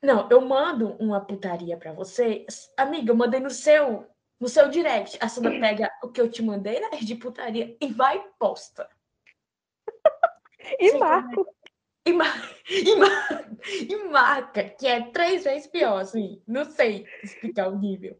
[0.00, 2.46] Não, eu mando uma putaria pra você.
[2.76, 4.06] Amiga, eu mandei no seu,
[4.38, 5.18] no seu direct.
[5.20, 6.90] A Sandra pega o que eu te mandei, né?
[7.00, 8.88] De putaria, e vai e posta.
[10.78, 11.44] e marco.
[12.06, 12.56] E, mar...
[12.70, 13.50] e, mar...
[13.66, 16.40] e marca, que é três vezes pior, assim.
[16.46, 18.16] Não sei explicar o nível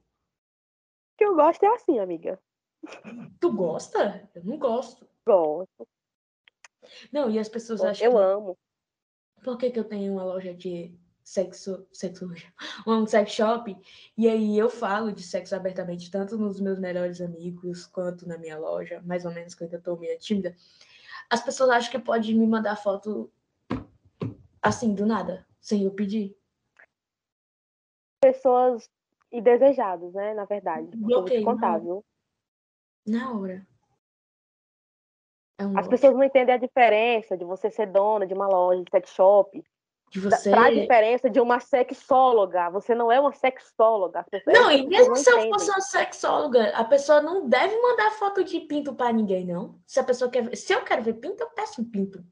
[1.16, 2.38] que eu gosto é assim, amiga.
[3.40, 4.28] Tu gosta?
[4.34, 5.08] Eu não gosto.
[5.26, 5.88] Gosto.
[7.10, 8.06] Não, e as pessoas eu acham.
[8.06, 8.18] Eu que...
[8.18, 8.58] amo.
[9.42, 12.28] Por que, que eu tenho uma loja de sexo, sexo,
[12.86, 13.76] um sex shop?
[14.16, 18.58] E aí eu falo de sexo abertamente, tanto nos meus melhores amigos quanto na minha
[18.58, 20.54] loja, mais ou menos, que eu ainda tô meio tímida.
[21.30, 23.32] As pessoas acham que pode me mandar foto
[24.68, 26.36] assim, do nada, sem eu pedir.
[28.20, 28.88] Pessoas
[29.30, 30.34] desejados, né?
[30.34, 30.96] Na verdade.
[30.96, 31.44] Bloqueio.
[31.44, 32.04] Contar, viu?
[33.06, 33.66] Na hora.
[35.58, 38.82] É um As pessoas não entendem a diferença de você ser dona de uma loja
[38.82, 39.64] de sex shop
[40.10, 40.50] De você...
[40.50, 42.68] Pra diferença de uma sexóloga.
[42.70, 44.24] Você não é uma sexóloga.
[44.46, 48.60] Não, e mesmo se eu fosse uma sexóloga, a pessoa não deve mandar foto de
[48.60, 49.80] pinto para ninguém, não.
[49.86, 50.54] Se a pessoa quer.
[50.56, 52.24] Se eu quero ver pinto, eu peço um pinto.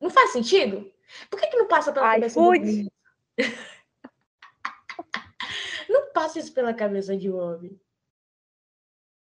[0.00, 0.92] Não faz sentido?
[1.30, 2.90] Por que, que não passa pela Ai, cabeça um homem?
[5.88, 7.78] Não passa isso pela cabeça de um homem.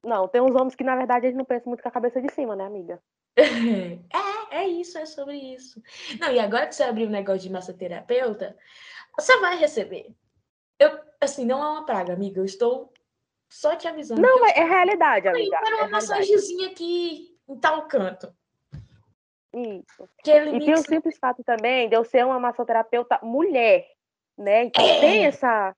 [0.03, 2.31] Não, tem uns homens que, na verdade, eles não pensam muito com a cabeça de
[2.31, 3.01] cima, né, amiga?
[4.51, 5.81] É, é isso, é sobre isso.
[6.19, 8.57] Não, e agora que você abriu um negócio de massoterapeuta,
[9.17, 10.13] você vai receber.
[10.77, 12.41] Eu, assim, não é uma praga, amiga.
[12.41, 12.93] Eu estou
[13.49, 14.21] só te avisando.
[14.21, 15.57] Não, que eu- é, é realidade, eu amiga.
[15.57, 15.91] quero É uma realidade.
[15.91, 18.35] massagenzinha aqui em tal canto.
[19.53, 20.07] Isso.
[20.23, 23.85] Que ele E simples fato também de eu ser uma massoterapeuta mulher,
[24.37, 24.65] né?
[24.65, 24.99] Então É.
[24.99, 25.75] tem essa.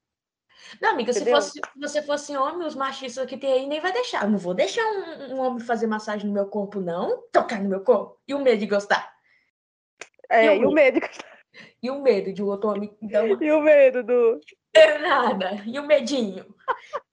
[0.80, 3.92] Não, amiga, se, fosse, se você fosse homem, os machistas que tem aí nem vai
[3.92, 4.24] deixar.
[4.24, 7.24] Eu não vou deixar um, um homem fazer massagem no meu corpo, não.
[7.32, 8.20] Tocar no meu corpo.
[8.28, 9.12] E o medo de gostar.
[10.30, 11.08] É, E o e o médico.
[11.82, 14.40] E o medo de outro homem uma E o medo do.
[14.74, 15.62] É nada.
[15.66, 16.56] E o medinho.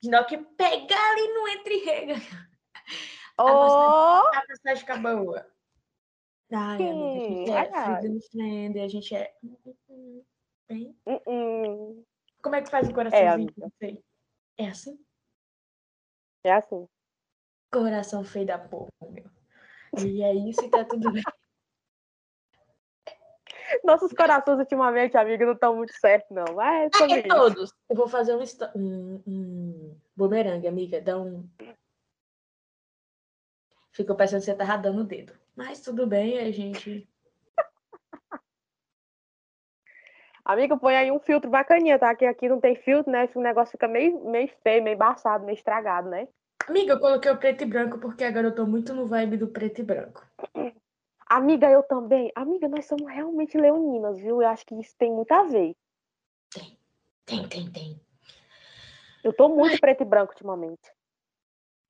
[0.02, 2.14] De não que pegar ali no entre-rega.
[3.38, 3.42] Oh!
[3.42, 5.46] A massagem fica boa.
[6.52, 9.34] Ai, amiga, a gente é friend, a gente é...
[10.68, 12.04] Bem, Hum, hum.
[12.42, 13.32] Como é que faz o coraçãozinho?
[13.32, 13.52] amiga.
[13.56, 14.02] Não sei.
[14.56, 14.98] É assim?
[16.44, 16.88] É assim.
[17.70, 19.30] Coração feio da porra, meu.
[19.98, 21.22] E é isso e tá tudo bem.
[23.84, 26.54] Nossos corações ultimamente, amiga, não estão muito certos, não.
[26.54, 27.72] Mas é sobre É todos.
[27.88, 28.42] Eu vou fazer um,
[28.74, 31.00] um, um bumerangue, amiga.
[31.00, 31.48] Dá um...
[33.92, 35.38] Ficou parecendo que você tava dando o dedo.
[35.60, 37.06] Mas tudo bem, a gente...
[40.42, 42.14] Amiga, põe aí um filtro bacaninha, tá?
[42.14, 43.26] Que aqui não tem filtro, né?
[43.26, 46.26] Esse negócio fica meio, meio feio, meio embaçado, meio estragado, né?
[46.66, 49.48] Amiga, eu coloquei o preto e branco porque agora eu tô muito no vibe do
[49.48, 50.26] preto e branco.
[51.26, 52.32] Amiga, eu também.
[52.34, 54.40] Amiga, nós somos realmente leoninas, viu?
[54.40, 55.76] Eu acho que isso tem muito a ver.
[57.26, 58.00] Tem, tem, tem.
[59.22, 60.90] Eu tô muito preto e branco ultimamente.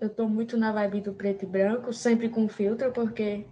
[0.00, 3.46] Eu tô muito na vibe do preto e branco, sempre com filtro, porque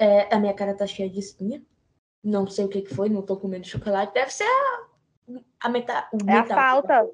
[0.00, 1.62] é, a minha cara tá cheia de espinha.
[2.24, 4.14] Não sei o que, que foi, não tô comendo chocolate.
[4.14, 4.88] Deve ser a,
[5.60, 7.06] a meta, o É a falta.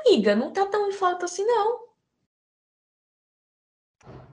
[0.00, 1.90] Amiga, não tá tão em falta assim, não.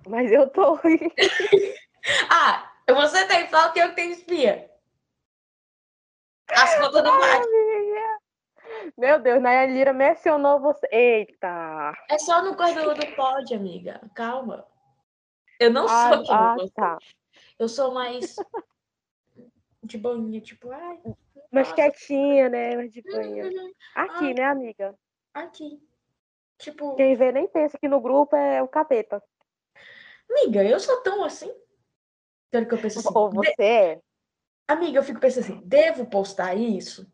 [0.07, 0.79] Mas eu tô.
[2.29, 4.69] Ah, você tem falta e eu tenho espinha.
[6.49, 7.41] As contas não batem.
[7.41, 8.17] amiga.
[8.97, 10.87] Meu Deus, Nayara Lira mencionou você.
[10.89, 11.93] Eita.
[12.09, 13.99] É só no coisa do pod, amiga.
[14.15, 14.65] Calma.
[15.59, 16.71] Eu não Ah, sou ah, você.
[16.71, 16.97] tá.
[17.57, 18.35] Eu sou mais
[19.83, 20.99] de boinha, tipo, ai,
[21.51, 22.75] Mais quietinha, né?
[22.75, 24.33] Mais de uhum, Aqui, Ai.
[24.33, 24.95] né, amiga?
[25.33, 25.81] aqui.
[26.57, 29.21] Tipo, Quem vê nem pensa que no grupo é o capeta.
[30.29, 31.53] amiga, eu sou tão assim.
[32.49, 33.09] Pelo que eu penso assim.
[33.13, 34.01] Ou de- você é.
[34.67, 37.09] Amiga, eu fico pensando assim, devo postar isso?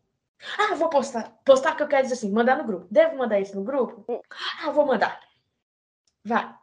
[0.58, 1.30] Ah, vou postar.
[1.44, 2.88] Postar que eu quero dizer assim, mandar no grupo.
[2.90, 4.04] Devo mandar isso no grupo?
[4.62, 5.20] Ah, vou mandar.
[6.24, 6.56] Vai.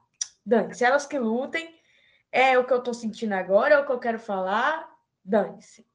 [0.52, 0.84] Dane-se.
[0.84, 1.80] Elas que lutem.
[2.30, 4.90] É o que eu tô sentindo agora, é o que eu quero falar.
[5.24, 5.86] Dane-se.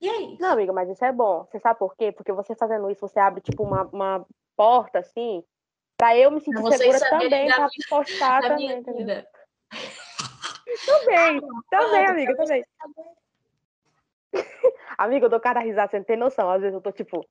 [0.00, 0.42] E é isso.
[0.42, 1.44] Não, amiga, mas isso é bom.
[1.44, 2.10] Você sabe por quê?
[2.10, 5.44] Porque você fazendo isso, você abre, tipo, uma, uma porta, assim,
[5.96, 8.96] pra eu me sentir segura também, pra minha- postar também, entendeu?
[9.06, 9.28] vida.
[10.86, 12.64] Também, também, Ah, amiga, também.
[14.98, 16.50] Amiga, eu dou cada risada, você não tem noção.
[16.50, 17.26] Às vezes eu tô, tipo,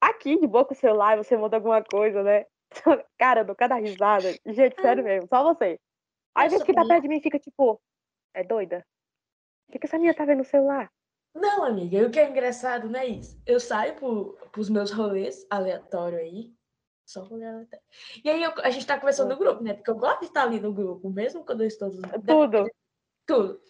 [0.00, 2.46] aqui de boa com o celular, e você manda alguma coisa, né?
[3.18, 4.32] Cara, eu dou cada risada.
[4.46, 5.78] Gente, sério mesmo, só você.
[6.34, 7.80] Às vezes que tá perto de mim fica, tipo,
[8.34, 8.84] é doida?
[9.68, 10.90] O que, que essa minha tá vendo no celular?
[11.34, 13.40] Não, amiga, e o que é engraçado não é isso.
[13.46, 16.54] Eu saio pro, pros meus rolês aleatórios aí.
[17.04, 17.84] Só rolê aleatório.
[18.24, 19.74] E aí eu- a gente tá conversando no grupo, né?
[19.74, 21.90] Porque eu gosto de estar ali no grupo, mesmo quando eu estou.
[22.26, 22.70] Tudo.
[23.26, 23.60] Tudo.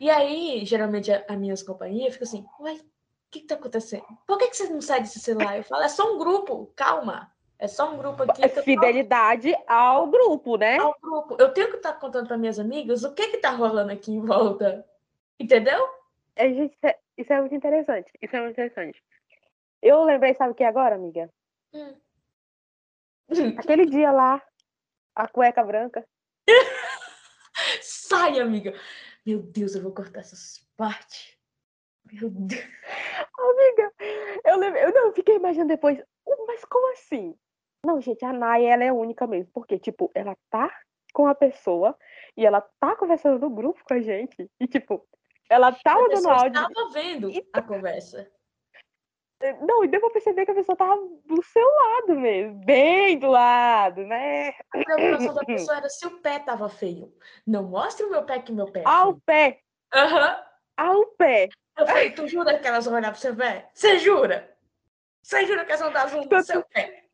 [0.00, 2.84] E aí, geralmente, as minhas companhias ficam assim, uai, o
[3.30, 4.04] que que tá acontecendo?
[4.26, 5.56] Por que que vocês não saem desse celular?
[5.56, 7.32] Eu falo, é só um grupo, calma.
[7.58, 8.44] É só um grupo aqui.
[8.44, 10.78] É tô fidelidade ao grupo, né?
[10.78, 11.36] ao grupo.
[11.40, 14.20] Eu tenho que estar contando para minhas amigas o que que tá rolando aqui em
[14.24, 14.86] volta.
[15.40, 15.88] Entendeu?
[16.36, 18.12] É, gente, isso é- isso é muito interessante.
[18.22, 19.02] Isso é muito interessante.
[19.82, 21.28] Eu lembrei, sabe o que agora, amiga?
[21.74, 21.94] Hum.
[23.58, 24.40] Aquele dia lá,
[25.16, 26.06] a cueca branca.
[27.82, 28.72] Sai, amiga.
[29.26, 31.36] Meu Deus, eu vou cortar essas partes.
[32.12, 32.62] Meu Deus.
[33.38, 33.92] Amiga,
[34.44, 37.36] eu lembrei, eu não eu fiquei imaginando depois, "Uh, mas como assim?
[37.84, 40.68] Não, gente, a Naya, ela é única mesmo, porque, tipo, ela tá
[41.12, 41.96] com a pessoa
[42.36, 45.06] e ela tá conversando no grupo com a gente, e, tipo,
[45.48, 46.62] ela tá A mandando pessoa áudio.
[46.62, 48.30] estava vendo a conversa.
[49.60, 53.28] Não, e deu pra perceber que a pessoa tava do seu lado mesmo, bem do
[53.28, 54.48] lado, né?
[54.74, 57.14] A preocupação da pessoa era se o pé tava feio.
[57.46, 59.60] Não mostre o meu pé que meu pé é Ao pé.
[59.94, 60.44] Aham.
[60.76, 61.48] ao pé.
[61.78, 63.70] Eu falei, tu jura que elas vão olhar pro seu pé?
[63.72, 64.56] Você jura?
[65.22, 67.04] Você jura que elas vão dar zoom no seu pé?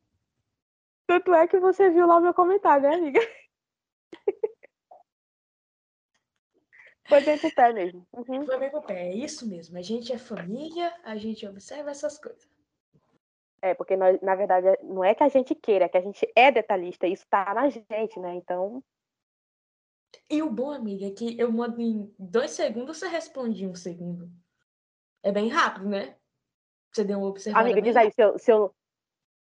[1.07, 3.19] Tanto é que você viu lá o meu comentário, né, amiga?
[7.07, 8.07] Foi bem pro pé mesmo.
[8.13, 8.45] Uhum.
[8.45, 9.77] Foi bem pro pé, é isso mesmo.
[9.77, 12.49] A gente é família, a gente observa essas coisas.
[13.61, 16.27] É, porque nós, na verdade, não é que a gente queira, é que a gente
[16.35, 18.35] é detalhista, isso tá na gente, né?
[18.35, 18.83] Então,
[20.29, 23.75] E o bom, amiga, é que eu mando em dois segundos, você responde em um
[23.75, 24.29] segundo.
[25.21, 26.15] É bem rápido, né?
[26.91, 27.65] Você deu uma observada.
[27.65, 28.73] amiga, diz aí se eu, se eu-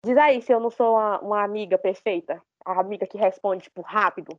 [0.06, 2.42] Diz aí se eu não sou uma, uma amiga perfeita.
[2.66, 4.38] A amiga que responde, tipo, rápido.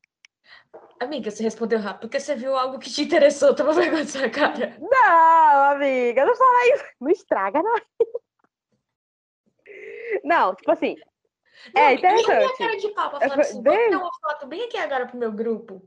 [1.00, 3.55] Amiga, você respondeu rápido porque você viu algo que te interessou.
[3.55, 4.77] Toma vergonha da sua cara.
[4.79, 6.85] Não, amiga, não fala isso.
[7.00, 7.74] Não estraga, não.
[10.22, 10.96] Não, tipo assim,
[11.74, 12.59] Não, É a minha interessante.
[12.59, 13.62] cara de pau pra falar assim.
[13.62, 15.83] bem- Vou uma foto bem aqui agora pro meu grupo.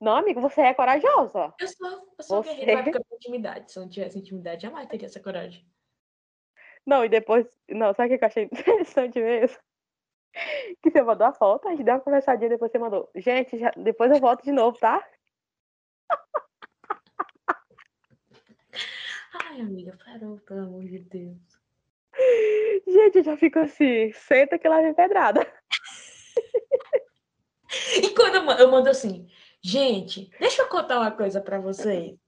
[0.00, 1.52] não, amigo, você é corajosa.
[1.58, 3.70] Eu sou, eu sou Você- guerreira, porque eu tenho intimidade.
[3.72, 5.66] Se eu não tivesse intimidade, jamais teria essa coragem.
[6.86, 7.46] Não, e depois.
[7.68, 9.58] Não, sabe o que eu achei interessante mesmo?
[10.82, 13.10] Que você mandou a foto, a gente deu uma conversadinha, depois você mandou.
[13.16, 15.04] Gente, já- depois eu volto de novo, tá?
[19.44, 21.36] Ai, amiga, parou, pelo amor de Deus.
[22.86, 25.40] Gente, eu já fico assim, senta que lá vem pedrada.
[28.02, 29.28] E quando eu mando, eu mando assim,
[29.62, 32.18] gente, deixa eu contar uma coisa pra vocês.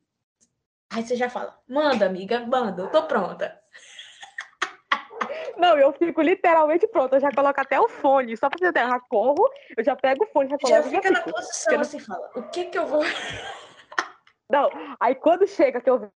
[0.91, 3.62] Aí você já fala, manda, amiga, manda, eu tô pronta.
[5.57, 8.83] Não, eu fico literalmente pronta, eu já coloco até o fone, só pra você ter,
[8.83, 11.33] eu já corro, eu já pego o fone, já Já coloco já fica na fico.
[11.37, 13.01] posição não- assim, fala, o que que eu vou.
[14.51, 16.11] Não, aí quando chega que eu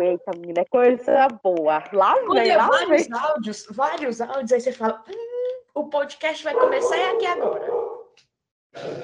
[0.00, 1.82] eita, menina, é coisa boa.
[1.92, 2.86] Lá vem, é lá vem.
[2.88, 7.66] vários áudios, vários áudios, aí você fala, hum, o podcast vai começar é aqui agora.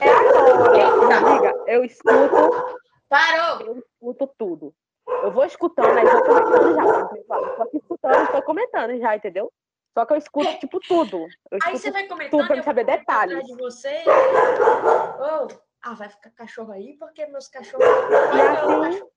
[0.01, 1.17] É agora.
[1.17, 2.77] Amiga, eu escuto,
[3.09, 3.61] Parou!
[3.67, 4.75] eu escuto tudo.
[5.09, 7.55] Eu vou escutando, aí vou comentando já.
[7.57, 9.53] Tô aqui escutando, tô comentando já, entendeu?
[9.97, 11.27] Só que eu escuto, tipo, tudo.
[11.51, 12.31] Eu Aí você vai comentando.
[12.31, 13.45] tudo pra eu saber detalhes.
[13.47, 14.05] De você.
[14.07, 15.49] Oh,
[15.83, 17.85] ah, vai ficar cachorro aí porque meus cachorros.
[17.87, 18.39] Outro assim-
[18.83, 19.13] cachorro.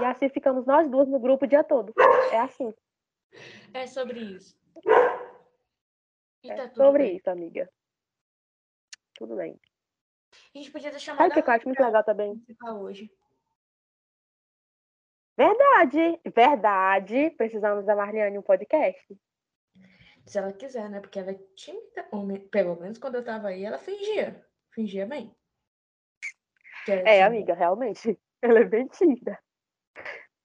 [0.00, 1.92] E assim ficamos nós duas no grupo o dia todo.
[2.30, 2.72] É assim.
[3.72, 4.54] É sobre isso.
[6.44, 7.16] E É tá tudo sobre bem.
[7.16, 7.68] isso, amiga.
[9.16, 9.58] Tudo bem.
[10.54, 12.42] A gente podia ter chamado Sabe o que eu acho muito legal também?
[12.80, 13.10] hoje.
[15.42, 17.30] Verdade, verdade.
[17.30, 19.18] Precisamos da Marliane um podcast.
[20.24, 21.00] Se ela quiser, né?
[21.00, 22.08] Porque ela é tímida.
[22.50, 24.46] Pelo menos quando eu tava aí, ela fingia.
[24.70, 25.34] Fingia bem.
[26.86, 27.26] É, tímida.
[27.26, 28.18] amiga, realmente.
[28.42, 29.38] Ela é bem tímida.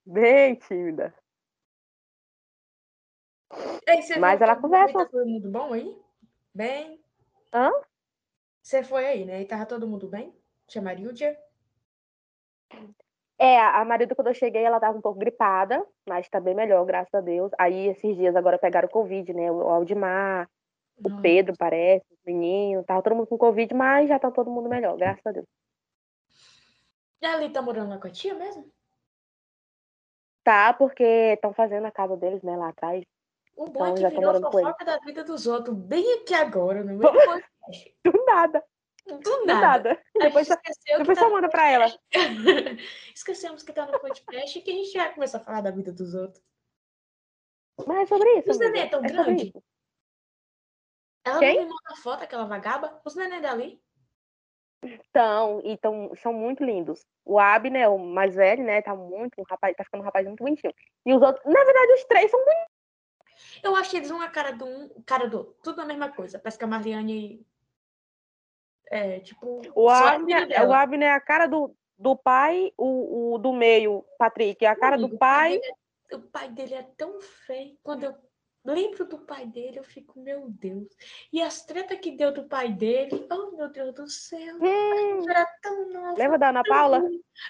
[0.05, 1.11] Bem tímida.
[4.19, 4.99] Mas ela conversa.
[4.99, 5.99] Tá todo mundo bom aí?
[6.53, 7.03] Bem?
[7.51, 7.71] Hã?
[8.61, 9.41] Você foi aí, né?
[9.41, 10.31] E tava todo mundo bem?
[10.67, 11.35] Chamaria o dia?
[13.39, 16.83] É, a Marilda, quando eu cheguei, ela tava um pouco gripada, mas tá bem melhor,
[16.85, 17.51] graças a Deus.
[17.57, 19.51] Aí, esses dias agora pegaram Covid, né?
[19.51, 20.49] O Aldimar,
[20.97, 24.67] o Pedro, parece, o menino, tava todo mundo com Covid, mas já tá todo mundo
[24.67, 25.45] melhor, graças a Deus.
[27.21, 28.67] E Ali tá morando lá com a tia mesmo?
[30.43, 33.03] Tá, porque estão fazendo a casa deles, né, lá atrás.
[33.55, 36.33] O bom é Então, que já tô virou fofoca da vida dos outros, bem aqui
[36.33, 37.95] agora, no podcast.
[38.03, 38.63] Do nada,
[39.07, 39.61] Do nada.
[39.61, 40.03] nada.
[40.15, 41.29] Depois, esqueceu depois que você tá...
[41.29, 41.85] manda pra ela.
[43.15, 45.91] Esquecemos que tá no podcast e que a gente já começou a falar da vida
[45.91, 46.43] dos outros.
[47.85, 48.49] Mas é sobre isso.
[48.49, 48.97] Os neném amiga.
[48.97, 49.53] tão é grande?
[51.25, 51.55] Ela Quem?
[51.55, 53.01] não me manda foto, aquela vagaba.
[53.05, 53.81] Os neném dali.
[54.83, 57.05] Então, e tão, são muito lindos.
[57.25, 60.43] O Abner, o mais velho, né, tá muito, um rapaz, tá ficando um rapaz muito
[60.43, 60.73] bonitinho.
[61.05, 62.77] E os outros, na verdade, os três são muito.
[63.63, 65.55] Eu acho eles uma cara do um, cara do outro.
[65.63, 66.39] Tudo a mesma coisa.
[66.39, 67.45] Parece que a Mariane
[68.89, 70.67] é, tipo, O Abner, dela.
[70.69, 74.75] o Abner é a cara do, do pai, o, o do meio, Patrick, é a
[74.75, 75.59] cara Amigo, do pai
[76.11, 77.77] é- O pai dele é tão feio.
[77.83, 78.15] Quando eu
[78.65, 80.87] lembro do pai dele, eu fico, meu Deus.
[81.33, 84.55] E as tretas que deu do pai dele, oh meu Deus do céu.
[84.61, 86.17] Hum, era tão nova.
[86.17, 86.97] lembra da Ana Paula?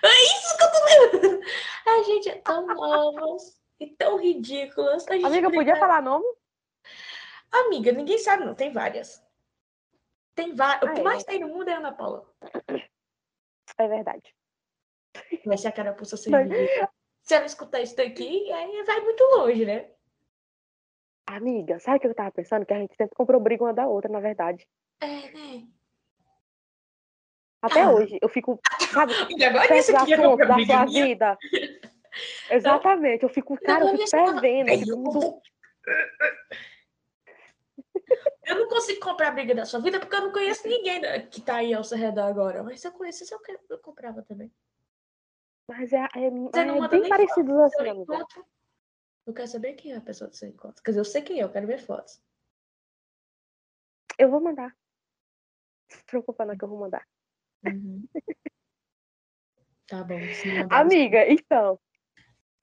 [0.04, 1.46] É isso que eu tô lembrando.
[1.88, 5.08] A gente é tão novas e tão ridículas.
[5.08, 6.26] A gente Amiga, podia falar nome?
[7.52, 8.54] Amiga, ninguém sabe, não.
[8.56, 9.24] Tem várias.
[10.38, 10.84] Tem várias.
[10.84, 11.04] O Ah, que é?
[11.04, 12.32] mais tem no mundo é a Ana Paula.
[13.80, 14.36] É verdade.
[15.44, 16.90] Vai ser a carapuça sem Mas- vida.
[17.24, 19.90] Se ela escutar isso daqui, aí vai muito longe, né?
[21.26, 22.66] Amiga, sabe o que eu tava pensando?
[22.68, 24.66] Que a gente sempre comprou briga uma da outra, na verdade.
[25.02, 25.68] É, né?
[27.62, 27.92] Até Ah.
[27.92, 28.60] hoje, eu fico,
[28.94, 30.86] sabe, E agora certos aqui é da sua minha.
[30.86, 31.38] vida.
[32.52, 34.98] Exatamente, eu fico, cara, eu fico fervendo, eu feio.
[34.98, 35.42] fico
[38.48, 41.42] Eu não consigo comprar a briga da sua vida porque eu não conheço ninguém que
[41.42, 42.64] tá aí ao seu redor agora.
[42.64, 43.40] Mas se eu conhecesse, eu,
[43.70, 44.50] eu comprava também.
[45.68, 48.26] Mas é, é, Você não é bem parecido assim, amiga.
[49.26, 50.82] Eu quero saber quem é a pessoa do seu encontro.
[50.82, 52.24] Quer dizer, eu sei quem é, eu quero ver fotos.
[54.18, 54.70] Eu vou mandar.
[55.92, 57.06] Não se preocupa não que eu vou mandar.
[57.66, 58.08] Uhum.
[59.88, 60.16] tá bom.
[60.72, 61.78] Amiga, então.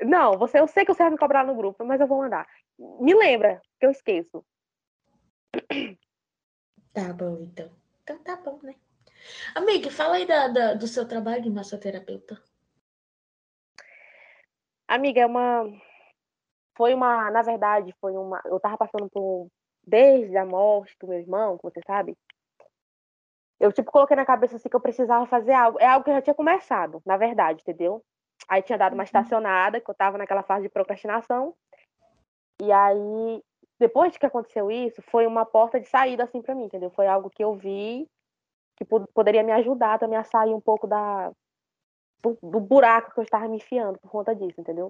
[0.01, 2.49] Não, você, eu sei que você vai me cobrar no grupo, mas eu vou mandar.
[2.79, 4.45] Me lembra, que eu esqueço.
[6.93, 7.71] Tá bom, então.
[8.03, 8.75] Então tá bom, né?
[9.55, 12.41] Amiga, fala aí da, da, do seu trabalho de massoterapeuta.
[14.87, 15.65] Amiga, é uma
[16.77, 19.49] foi uma, na verdade, foi uma, eu tava passando por
[19.87, 22.17] desde a morte do meu irmão, como você sabe.
[23.61, 26.15] Eu tipo coloquei na cabeça assim que eu precisava fazer algo, é algo que eu
[26.15, 28.05] já tinha começado, na verdade, entendeu?
[28.49, 29.05] Aí tinha dado uma uhum.
[29.05, 31.55] estacionada, que eu tava naquela fase de procrastinação.
[32.61, 33.43] E aí,
[33.79, 36.91] depois de que aconteceu isso, foi uma porta de saída assim para mim, entendeu?
[36.91, 38.09] Foi algo que eu vi
[38.77, 41.33] que poderia me ajudar também a sair um pouco da
[42.21, 44.89] do, do buraco que eu estava me enfiando por conta disso, entendeu?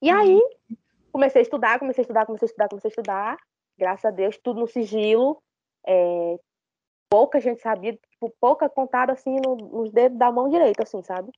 [0.00, 0.40] E aí,
[1.10, 3.36] comecei a estudar, comecei a estudar, comecei a estudar, comecei a estudar.
[3.76, 5.42] Graças a Deus, tudo no sigilo.
[5.86, 6.38] É,
[7.08, 11.32] pouca gente sabia, tipo, pouca contada assim no, nos dedos da mão direita, assim, sabe?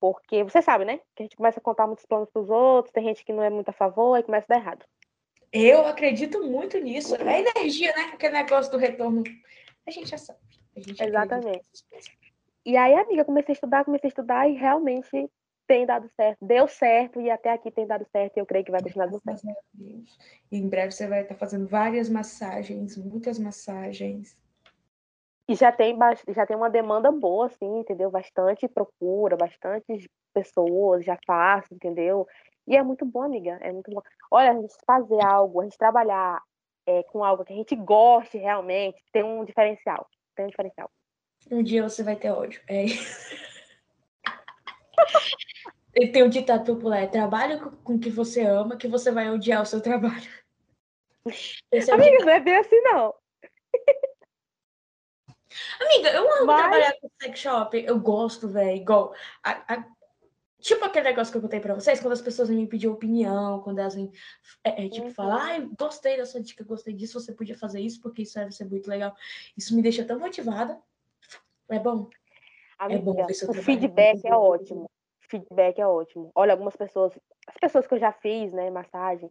[0.00, 0.98] Porque você sabe, né?
[1.14, 3.42] Que a gente começa a contar muitos planos para os outros, tem gente que não
[3.42, 4.84] é muito a favor, aí começa a dar errado.
[5.52, 7.14] Eu acredito muito nisso.
[7.16, 8.10] É energia, né?
[8.14, 9.24] Aquele negócio do retorno.
[9.86, 10.38] A gente já sabe.
[10.76, 11.62] Gente Exatamente.
[12.64, 15.28] E aí, amiga, comecei a estudar, comecei a estudar e realmente
[15.66, 18.72] tem dado certo, deu certo e até aqui tem dado certo e eu creio que
[18.72, 19.64] vai continuar dando certo.
[19.78, 20.04] E
[20.50, 24.36] em breve você vai estar fazendo várias massagens, muitas massagens.
[25.48, 25.96] E já tem,
[26.34, 28.10] já tem uma demanda boa, assim, entendeu?
[28.10, 32.26] Bastante procura, bastante pessoas já faço, entendeu?
[32.66, 34.02] E é muito bom, amiga, é muito bom.
[34.30, 36.42] Olha, a gente fazer algo, a gente trabalhar
[36.86, 40.90] é, com algo que a gente goste realmente, tem um diferencial, tem um diferencial.
[41.50, 43.34] Um dia você vai ter ódio, é isso.
[45.92, 49.66] Tem um ditado popular: trabalhe com o que você ama, que você vai odiar o
[49.66, 50.30] seu trabalho.
[51.72, 53.14] Esse é Amiga, não é bem assim, não.
[55.80, 56.60] Amiga, eu amo Mas...
[56.60, 57.84] trabalhar com sex shop.
[57.84, 58.76] Eu gosto, velho.
[58.76, 59.14] Igual.
[59.42, 59.84] A, a...
[60.60, 63.60] Tipo aquele negócio que eu contei pra vocês, quando as pessoas vêm me pedir opinião,
[63.60, 64.10] quando elas vêm,
[64.62, 65.14] é, é, tipo, uhum.
[65.14, 68.52] falar, ai, gostei da sua dica, gostei disso, você podia fazer isso, porque isso deve
[68.52, 69.14] ser muito legal.
[69.56, 70.78] Isso me deixa tão motivada.
[71.68, 72.08] É bom.
[72.78, 74.90] Amiga, é bom ver seu o feedback é ótimo
[75.30, 76.30] feedback é ótimo.
[76.34, 77.12] Olha, algumas pessoas,
[77.46, 79.30] as pessoas que eu já fiz, né, massagem,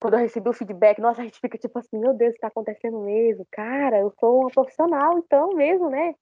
[0.00, 2.98] quando eu recebi o feedback, nossa, a gente fica tipo assim, meu Deus, está acontecendo
[3.00, 3.46] mesmo.
[3.50, 6.14] Cara, eu sou uma profissional, então mesmo, né?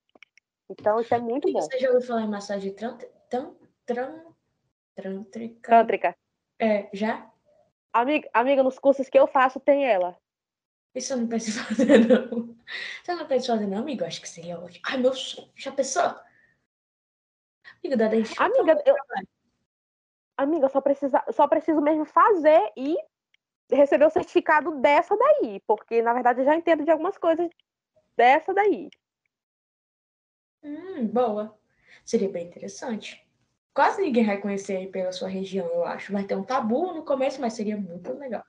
[0.69, 1.61] Então isso é muito bom.
[1.61, 2.97] Você já ouviu falar em massagem tran,
[3.87, 4.23] tran,
[4.95, 5.69] trântrica?
[5.71, 6.17] Trântrica.
[6.59, 7.31] É, já?
[7.93, 10.19] Amiga, amiga, nos cursos que eu faço tem ela.
[10.95, 12.57] Isso eu não penso em fazer, não.
[13.03, 14.05] Você não pensa em fazer, não, amigo?
[14.05, 14.85] Acho que seria ótimo.
[14.87, 15.51] Ai, meu sonho.
[15.55, 16.15] Já pensou?
[17.83, 18.97] Amiga, da Amiga, eu...
[20.37, 22.97] Amiga, só, precisa, só preciso mesmo fazer e
[23.71, 27.49] receber o certificado dessa daí, porque na verdade eu já entendo de algumas coisas
[28.17, 28.91] dessa daí.
[30.63, 31.59] Hum, boa.
[32.05, 33.26] Seria bem interessante.
[33.77, 36.11] Quase ninguém vai conhecer pela sua região, eu acho.
[36.11, 38.43] Vai ter um tabu no começo, mas seria muito legal.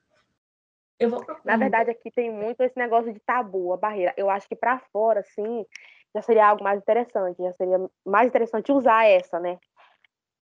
[0.98, 4.14] Eu vou Na verdade, aqui tem muito esse negócio de tabu, a barreira.
[4.16, 5.66] Eu acho que para fora, assim,
[6.16, 9.58] já seria algo mais interessante, já seria mais interessante usar essa, né?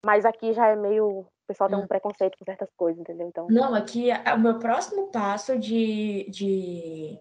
[0.05, 1.19] Mas aqui já é meio.
[1.19, 1.87] O pessoal tem um hum.
[1.87, 3.29] preconceito com certas coisas, entendeu?
[3.29, 3.47] Então...
[3.49, 7.17] Não, aqui o meu próximo passo de, de,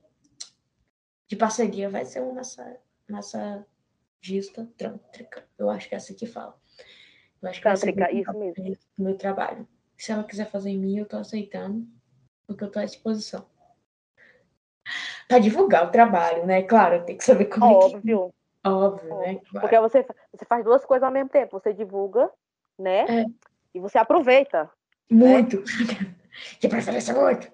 [1.28, 2.76] de parceria vai ser uma massa,
[3.08, 5.46] massagista trântrica.
[5.56, 6.60] Eu acho que é assim que fala.
[7.42, 8.78] Eu acho que trântrica, é isso mesmo.
[8.96, 9.66] meu trabalho.
[9.96, 11.86] Se ela quiser fazer em mim, eu tô aceitando,
[12.46, 13.46] porque eu tô à disposição
[15.32, 16.62] para divulgar o trabalho, né?
[16.62, 18.26] Claro, tem que saber como Óbvio.
[18.26, 18.30] É
[18.62, 18.68] que...
[18.68, 19.40] Óbvio, né?
[19.50, 21.58] Porque você, você faz duas coisas ao mesmo tempo.
[21.58, 22.30] Você divulga,
[22.78, 23.22] né?
[23.22, 23.24] É.
[23.74, 24.70] E você aproveita.
[25.10, 25.56] Muito.
[25.56, 25.64] Né?
[26.60, 27.50] que preferência muito.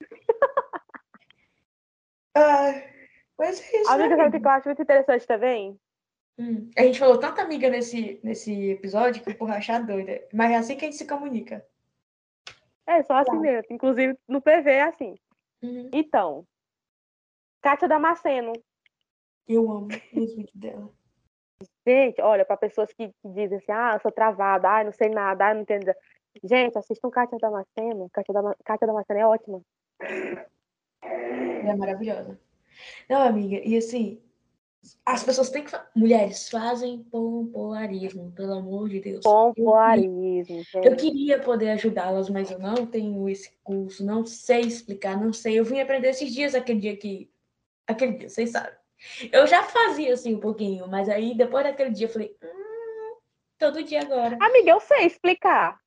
[2.36, 2.82] ah,
[3.38, 3.90] mas é isso.
[3.90, 5.80] Amiga, né, sabe o que eu acho muito interessante também?
[6.38, 6.70] Hum.
[6.76, 10.22] A gente falou tanta amiga nesse, nesse episódio que o porra achar doida.
[10.32, 11.66] Mas é assim que a gente se comunica.
[12.86, 13.66] É, só assim mesmo.
[13.70, 15.14] Inclusive, no PV é assim.
[15.62, 15.90] Uhum.
[15.92, 16.46] Então,
[17.60, 18.52] Kátia Damasceno.
[19.46, 20.88] Eu amo os vídeos dela.
[21.86, 25.08] Gente, olha, para pessoas que, que, dizem assim, ah, eu sou travada, ah, não sei
[25.08, 25.92] nada, ah, não entendo.
[26.44, 28.08] Gente, assistam Kátia Damasceno.
[28.12, 29.60] Kátia, Dam Kátia Damasceno é ótima.
[31.02, 32.38] Ela é maravilhosa.
[33.08, 34.22] Não, amiga, e assim,
[35.04, 35.72] As pessoas têm que.
[35.94, 39.22] Mulheres fazem pompoarismo, pelo amor de Deus.
[39.24, 40.62] Pompoarismo.
[40.74, 45.32] Eu, eu queria poder ajudá-las, mas eu não tenho esse curso, não sei explicar, não
[45.32, 45.58] sei.
[45.58, 47.30] Eu vim aprender esses dias, aquele dia que.
[47.86, 48.72] Aquele dia, vocês sabem.
[49.32, 52.36] Eu já fazia assim um pouquinho, mas aí depois daquele dia eu falei.
[52.42, 53.16] Hum,
[53.58, 54.36] todo dia agora.
[54.40, 55.78] Amiga, eu sei explicar.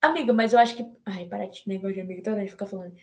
[0.00, 0.86] Amiga, mas eu acho que.
[1.04, 2.94] Ai, para de negócio de amiga, toda vez ficar falando.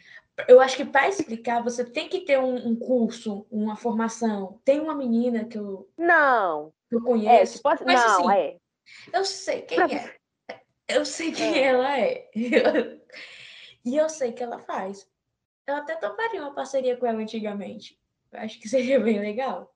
[0.47, 4.59] Eu acho que para explicar, você tem que ter um, um, curso, uma formação.
[4.63, 5.89] Tem uma menina que eu.
[5.97, 6.73] Não.
[6.89, 7.59] Que eu conheço.
[7.59, 7.83] É, pode...
[7.85, 8.57] Mas, não, assim, é.
[9.11, 10.15] Eu sei quem é.
[10.87, 11.63] Eu sei quem é.
[11.63, 12.29] ela é.
[13.85, 15.07] e eu sei que ela faz.
[15.67, 17.99] Eu até toparia uma parceria com ela antigamente.
[18.31, 19.73] Eu acho que seria bem legal.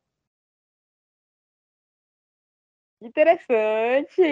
[3.00, 4.24] Interessante!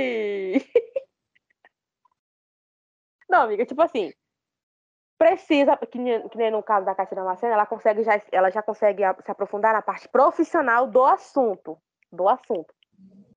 [3.30, 4.12] Não, amiga, tipo assim,
[5.18, 8.62] precisa, que nem, que nem no caso da Cátia Damascena, ela consegue já, ela já
[8.62, 11.78] consegue se aprofundar na parte profissional do assunto,
[12.12, 12.74] do assunto.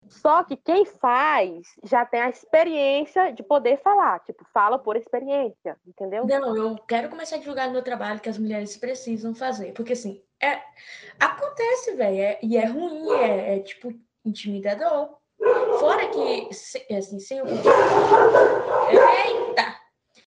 [0.08, 5.76] Só que quem faz já tem a experiência de poder falar, tipo, fala por experiência,
[5.86, 6.26] entendeu?
[6.26, 10.22] Não, eu quero começar a divulgar meu trabalho que as mulheres precisam fazer, porque assim,
[10.42, 10.60] é,
[11.20, 13.92] acontece, velho, é, e é ruim, é, é, tipo
[14.24, 15.16] intimidador.
[15.78, 16.48] Fora que,
[16.94, 17.46] assim, sem o.
[17.46, 19.47] Eita!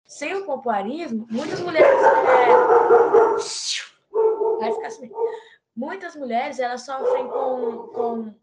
[0.07, 2.01] Sem o pompoarismo, muitas mulheres.
[2.01, 2.47] É...
[4.59, 5.11] Vai ficar assim.
[5.75, 8.35] Muitas mulheres elas sofrem com, com.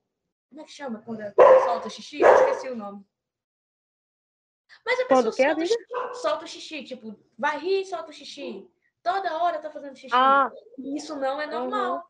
[0.50, 1.20] Como é que chama quando
[1.64, 2.20] solta xixi?
[2.20, 3.04] Eu esqueci o nome.
[4.84, 8.12] Mas a pessoa solta, o xixi, solta o xixi, tipo, vai rir e solta o
[8.12, 8.70] xixi.
[9.02, 10.14] Toda hora tá fazendo xixi.
[10.14, 10.50] Ah.
[10.78, 11.96] Isso não é normal.
[11.96, 12.02] Uhum.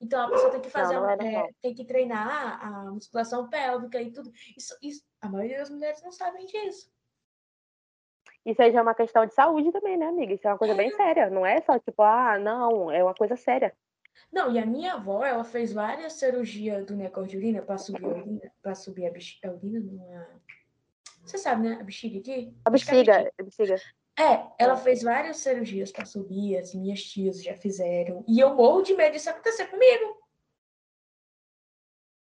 [0.00, 3.48] Então a pessoa tem que fazer, não, não é é, tem que treinar a musculação
[3.48, 4.32] pélvica e tudo.
[4.56, 6.91] Isso, isso, a maioria das mulheres não sabem disso.
[8.44, 10.34] Isso aí já é uma questão de saúde também, né, amiga?
[10.34, 11.30] Isso é uma coisa bem séria.
[11.30, 13.72] Não é só tipo, ah, não, é uma coisa séria.
[14.32, 18.04] Não, e a minha avó, ela fez várias cirurgias do negócio de urina para subir
[18.04, 20.28] a urina, para subir a, bexiga, a urina numa.
[21.24, 21.78] Você sabe, né?
[21.80, 22.54] A bexiga aqui?
[22.64, 23.76] A bexiga, a bexiga.
[24.18, 28.24] É, ela fez várias cirurgias para subir, as minhas tias já fizeram.
[28.28, 30.20] E eu morro de medo disso acontecer comigo.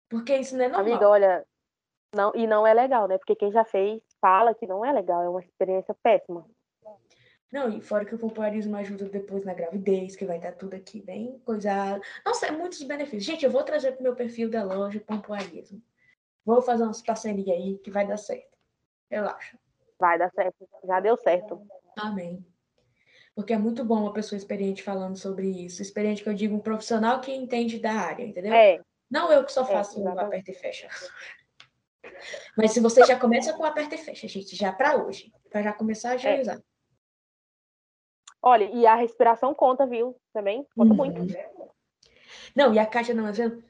[0.09, 0.91] Porque isso não é normal.
[0.91, 1.47] Amiga, olha,
[2.15, 3.17] não, e não é legal, né?
[3.17, 6.45] Porque quem já fez fala que não é legal, é uma experiência péssima.
[7.51, 11.01] Não, e fora que o pompoarismo ajuda depois na gravidez, que vai estar tudo aqui
[11.01, 12.01] bem coisado.
[12.26, 13.26] Nossa, é muitos benefícios.
[13.26, 15.82] Gente, eu vou trazer para o meu perfil da loja pompoarismo.
[16.45, 18.57] Vou fazer umas parcerias aí que vai dar certo.
[19.09, 19.59] Relaxa.
[19.99, 20.67] Vai dar certo.
[20.86, 21.61] Já deu certo.
[21.97, 22.45] Amém.
[23.36, 25.82] Porque é muito bom uma pessoa experiente falando sobre isso.
[25.82, 28.53] Experiente que eu digo, um profissional que entende da área, entendeu?
[28.53, 28.80] É.
[29.09, 30.88] Não eu que só é, faço é, um aperta e fecha.
[32.57, 35.73] Mas se você já começa com aperta e fecha, gente, já para hoje, para já
[35.73, 36.57] começar a agilizar.
[36.57, 36.61] É.
[38.41, 40.15] Olha, e a respiração conta, viu?
[40.33, 40.95] Também conta uhum.
[40.95, 41.21] muito.
[42.55, 43.63] Não, e a Kátia Damasceno.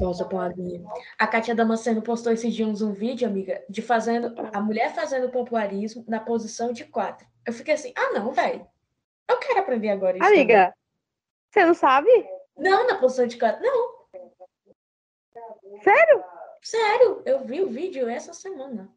[0.00, 0.90] Nossa, pompoarismo.
[1.18, 6.04] A Kátia Damasceno postou esses dias um vídeo, amiga, de fazendo a mulher fazendo pompoarismo
[6.08, 7.26] na posição de quatro.
[7.46, 8.66] Eu fiquei assim, ah, não, velho.
[9.28, 10.26] Eu quero aprender agora isso.
[10.26, 10.74] Amiga, também.
[11.50, 12.08] você não sabe?
[12.56, 13.92] Não, na posição de quatro, não.
[15.82, 16.24] Sério?
[16.62, 18.88] Sério, eu vi o vídeo essa semana.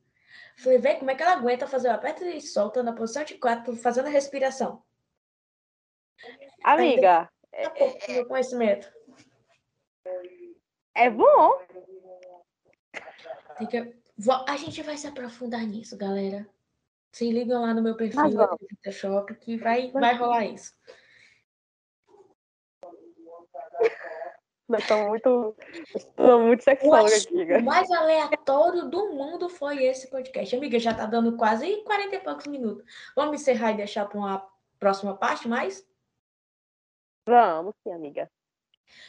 [0.57, 3.38] Falei, vê como é que ela aguenta fazer o aperta e solta na posição de
[3.38, 4.84] quatro, fazendo a respiração.
[6.63, 7.30] Amiga.
[7.51, 8.91] Tá pouco, meu conhecimento.
[10.93, 11.59] É bom.
[13.70, 13.95] Que...
[14.47, 16.47] A gente vai se aprofundar nisso, galera.
[17.11, 18.30] Se ligam lá no meu perfil
[18.84, 20.74] da Shop que vai, vai rolar isso.
[24.68, 25.55] Nós estamos muito,
[25.95, 30.55] estamos muito sexólogos aqui, O mais aleatório do mundo foi esse podcast.
[30.55, 32.84] Amiga, já tá dando quase 40 e poucos minutos.
[33.16, 34.49] Vamos encerrar e deixar para uma
[34.80, 35.88] próxima parte mais?
[37.28, 38.30] Vamos, sim, amiga.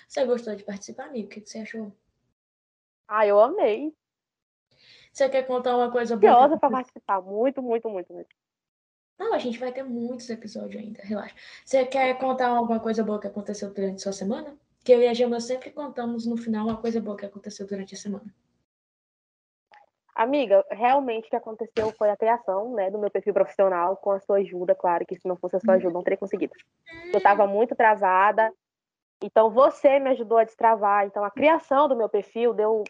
[0.07, 1.27] Você gostou de participar, amigo?
[1.27, 1.91] O que você achou?
[3.09, 3.95] Ah, eu amei.
[5.11, 6.33] Você quer contar uma coisa boa?
[6.35, 7.23] Ansiosa para participar.
[7.23, 8.37] Muito, muito, muito, muito.
[9.19, 11.35] Não, a gente vai ter muitos episódios ainda, relaxa.
[11.65, 14.55] Você quer contar alguma coisa boa que aconteceu durante sua semana?
[14.87, 17.97] Que eu e a Gemma sempre contamos no final uma coisa boa que aconteceu durante
[17.97, 18.33] a semana.
[20.15, 24.21] Amiga, realmente o que aconteceu foi a criação né, do meu perfil profissional com a
[24.21, 26.55] sua ajuda, claro que se não fosse a sua ajuda, não teria conseguido.
[27.13, 28.53] Eu estava muito travada,
[29.21, 31.05] então você me ajudou a destravar.
[31.05, 32.85] Então a criação do meu perfil deu,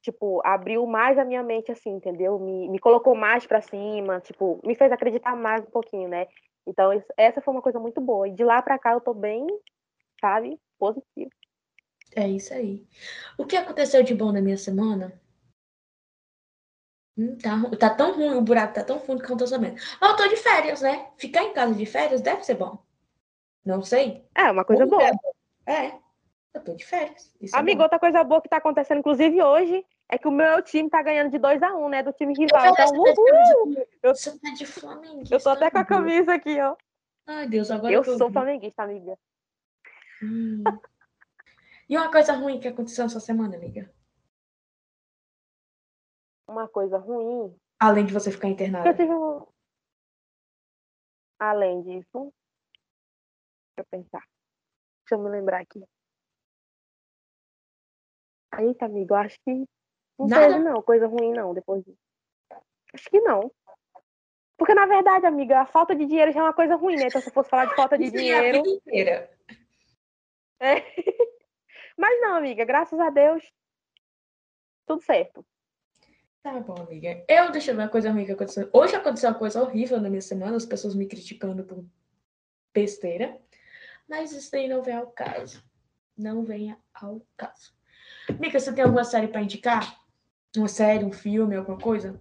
[0.00, 2.38] tipo, abriu mais a minha mente, assim, entendeu?
[2.38, 6.26] Me, me colocou mais para cima, tipo, me fez acreditar mais um pouquinho, né?
[6.66, 8.26] Então isso, essa foi uma coisa muito boa.
[8.26, 9.46] E de lá para cá eu tô bem,
[10.22, 10.58] sabe?
[10.78, 11.30] Positivo.
[12.16, 12.86] É isso aí.
[13.38, 15.20] O que aconteceu de bom na minha semana?
[17.16, 19.80] Hum, tá, tá tão ruim, o buraco tá tão fundo que eu não tô sabendo.
[20.00, 21.10] Ah, eu tô de férias, né?
[21.16, 22.78] Ficar em casa de férias deve ser bom.
[23.64, 24.26] Não sei.
[24.34, 25.10] É, uma coisa boa.
[25.66, 25.92] É.
[26.52, 27.32] Eu tô de férias.
[27.40, 27.84] Isso é Amigo, bom.
[27.84, 31.30] outra coisa boa que tá acontecendo, inclusive hoje, é que o meu time tá ganhando
[31.30, 32.02] de 2x1, um, né?
[32.02, 32.64] Do time rival.
[32.66, 33.26] Eu Então, vi essa uhul!
[33.64, 33.86] camisa.
[34.02, 35.22] Eu- Você tá de Flamengo.
[35.30, 36.76] Eu tô até com a camisa aqui, ó.
[37.26, 38.34] Ai, Deus, agora Eu que sou vi.
[38.34, 39.18] flamenguista, amiga.
[40.24, 40.64] Hum.
[41.88, 43.92] E uma coisa ruim que aconteceu essa semana, amiga?
[46.48, 47.54] Uma coisa ruim.
[47.78, 48.94] Além de você ficar Eu internada.
[48.94, 49.46] tive um...
[51.38, 52.32] Além disso,
[53.76, 54.22] deixa eu pensar.
[55.02, 55.82] Deixa eu me lembrar aqui.
[58.58, 59.52] Eita, amigo, eu acho que
[60.18, 60.46] não Nada?
[60.46, 61.98] teve, não, coisa ruim, não, depois disso.
[62.94, 63.50] Acho que não.
[64.56, 67.06] Porque, na verdade, amiga, a falta de dinheiro já é uma coisa ruim, né?
[67.08, 68.62] Então, se eu fosse falar de falta de Isso aí é a dinheiro.
[68.62, 69.38] vida inteira.
[70.64, 70.82] É.
[71.96, 73.44] Mas não, amiga, graças a Deus,
[74.86, 75.44] tudo certo.
[76.42, 77.22] Tá bom, amiga.
[77.28, 78.68] Eu, deixa eu ver uma coisa ruim que aconteceu.
[78.72, 81.84] Hoje aconteceu uma coisa horrível na minha semana, as pessoas me criticando por
[82.72, 83.38] besteira.
[84.08, 85.62] Mas isso aí não vem ao caso.
[86.16, 87.74] Não venha ao caso.
[88.40, 90.02] Mica, você tem alguma série pra indicar?
[90.56, 92.18] Uma série, um filme, alguma coisa?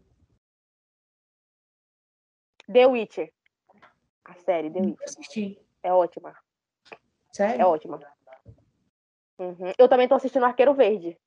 [2.72, 3.32] The Witcher.
[4.26, 5.04] A série The Witcher.
[5.04, 5.60] assisti.
[5.82, 6.36] É ótima.
[6.92, 6.98] É
[7.32, 7.68] Sério?
[7.68, 8.13] ótima.
[9.40, 9.72] Uhum.
[9.78, 11.18] Eu também tô assistindo Arqueiro Verde.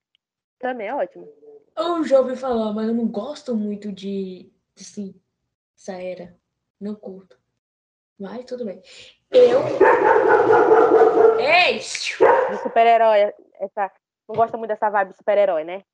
[0.59, 1.29] Também é ótimo.
[1.77, 5.15] Eu já ouvi falar, mas eu não gosto muito de, assim,
[5.77, 6.35] essa era.
[6.81, 7.39] Não curto.
[8.19, 8.81] Mas tudo bem.
[9.31, 9.61] Eu.
[11.39, 11.79] Ei!
[11.79, 13.33] De super-herói.
[13.61, 13.93] Essa...
[14.29, 15.85] Não gosta muito dessa vibe de super-herói, né?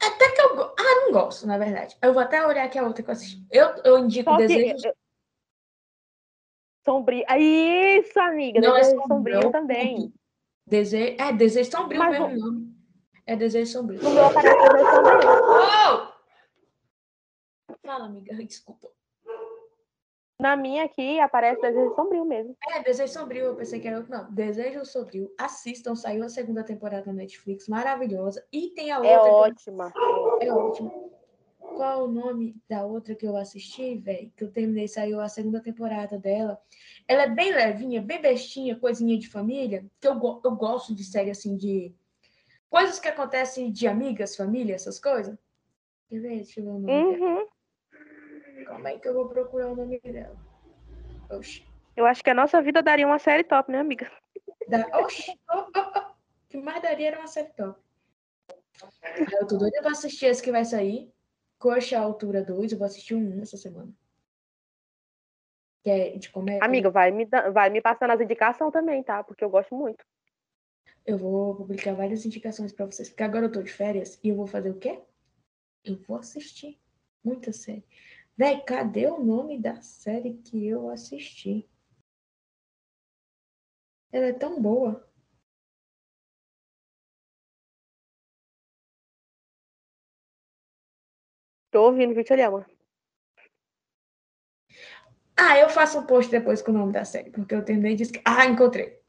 [0.00, 0.54] Até que eu.
[0.56, 1.96] go- Ah, não gosto, na verdade.
[2.00, 3.44] Eu vou até olhar aqui a outra que eu assisti.
[3.50, 4.46] Eu, eu indico Só que.
[4.46, 4.86] Desejo.
[4.86, 4.94] eu-
[6.84, 7.24] Sombrio.
[7.38, 8.60] Isso, amiga.
[8.60, 10.12] Não é sombrio, sombrio é também.
[10.68, 11.16] Desejo.
[11.18, 12.76] É, Desejo Sombrio Mas mesmo nome.
[13.26, 14.02] É Desejo Sombrio.
[14.02, 15.28] No meu aparece Desejo sombrio.
[15.70, 16.08] Oh!
[17.84, 18.34] Fala, amiga.
[18.44, 18.88] Desculpa.
[20.40, 22.56] Na minha aqui aparece Desejo sombrio mesmo.
[22.68, 24.12] É, Desejo Sombrio, eu pensei que era outro.
[24.12, 25.34] Não, Desejo Sombrio.
[25.36, 28.46] Assistam, saiu a segunda temporada na Netflix, maravilhosa.
[28.52, 29.10] E tem a outra.
[29.10, 29.92] É que ótima.
[30.40, 31.07] É ótimo.
[31.78, 34.32] Qual o nome da outra que eu assisti, velho?
[34.36, 36.60] Que eu terminei, saiu a segunda temporada dela.
[37.06, 39.86] Ela é bem levinha, bem bestinha, coisinha de família.
[40.00, 40.14] Que eu,
[40.44, 41.94] eu gosto de série assim de.
[42.68, 45.38] Coisas que acontecem de amigas, família, essas coisas.
[46.08, 46.36] Quer ver?
[46.38, 47.36] Deixa eu ver o nome dela.
[47.36, 47.46] Uhum.
[48.66, 50.36] Como é que eu vou procurar o nome dela?
[51.30, 51.64] Oxi.
[51.96, 54.10] Eu acho que a nossa vida daria uma série top, né, amiga?
[54.66, 54.84] Da...
[54.98, 55.30] Oxi.
[55.48, 56.00] Oh, oh, oh.
[56.00, 57.78] O que mais daria era uma série top.
[59.30, 61.16] Eu tô doida pra assistir esse que vai sair.
[61.58, 63.92] Coxa Altura 2, eu vou assistir um essa semana.
[65.82, 66.64] Que é de comédia.
[66.64, 69.24] Amiga, vai me, vai me passando as indicações também, tá?
[69.24, 70.04] Porque eu gosto muito.
[71.04, 74.36] Eu vou publicar várias indicações pra vocês, porque agora eu tô de férias e eu
[74.36, 75.02] vou fazer o quê?
[75.84, 76.78] Eu vou assistir
[77.24, 77.84] muita série.
[78.36, 81.68] Véi, cadê o nome da série que eu assisti?
[84.12, 85.07] Ela é tão boa.
[91.70, 92.66] Tô ouvindo, Vitor Lhama.
[95.36, 98.02] Ah, eu faço um post depois com o nome da série, porque eu terminei de
[98.04, 99.00] esque- Ah, encontrei.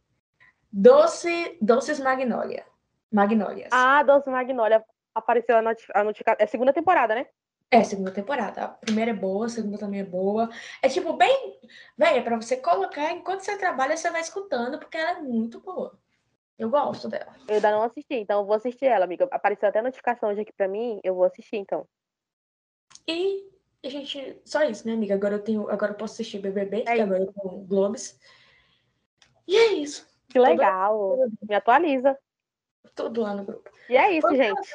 [0.72, 2.66] Doce, Doces Magnolia.
[3.12, 3.70] Magnólias.
[3.72, 4.84] Ah, Doce Magnólia.
[5.16, 6.38] Apareceu a, noti a notificação.
[6.39, 7.26] É segunda temporada, né?
[7.72, 8.64] É, segunda temporada.
[8.64, 10.49] A primeira é boa, a segunda também é boa.
[10.84, 11.60] É tipo, bem.
[11.97, 15.60] Véi, é pra você colocar enquanto você trabalha, você vai escutando, porque ela é muito
[15.60, 15.99] boa.
[16.57, 17.34] Eu gosto dela.
[17.47, 19.28] Eu ainda não assisti, então eu vou assistir ela, amiga.
[19.32, 21.88] Apareceu até a notificação hoje aqui pra mim, eu vou assistir, então.
[23.12, 23.49] E
[23.88, 24.41] a gente.
[24.45, 25.16] Só isso, né, amiga?
[25.16, 25.70] Agora eu tenho.
[25.70, 27.01] Agora eu posso assistir BBB, isso.
[27.01, 28.20] agora eu tô Globes.
[29.47, 30.07] E é isso.
[30.28, 31.18] Que legal.
[31.41, 32.18] Me atualiza.
[32.93, 33.70] Tudo lá no grupo.
[33.89, 34.70] E é isso, Foi gente.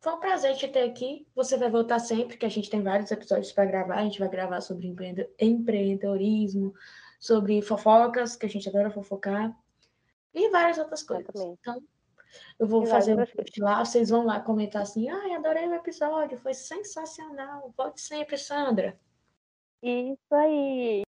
[0.00, 1.26] Foi um prazer te ter aqui.
[1.34, 3.96] Você vai voltar sempre, que a gente tem vários episódios para gravar.
[3.96, 6.74] A gente vai gravar sobre empreende- empreendedorismo,
[7.18, 9.54] sobre fofocas, que a gente adora fofocar,
[10.32, 11.34] e várias outras coisas.
[11.34, 11.82] Então,
[12.58, 16.38] eu vou fazer um post lá, vocês vão lá comentar assim: ai, adorei o episódio,
[16.38, 17.72] foi sensacional.
[17.76, 18.98] Volte sempre, Sandra.
[19.82, 21.02] Isso aí.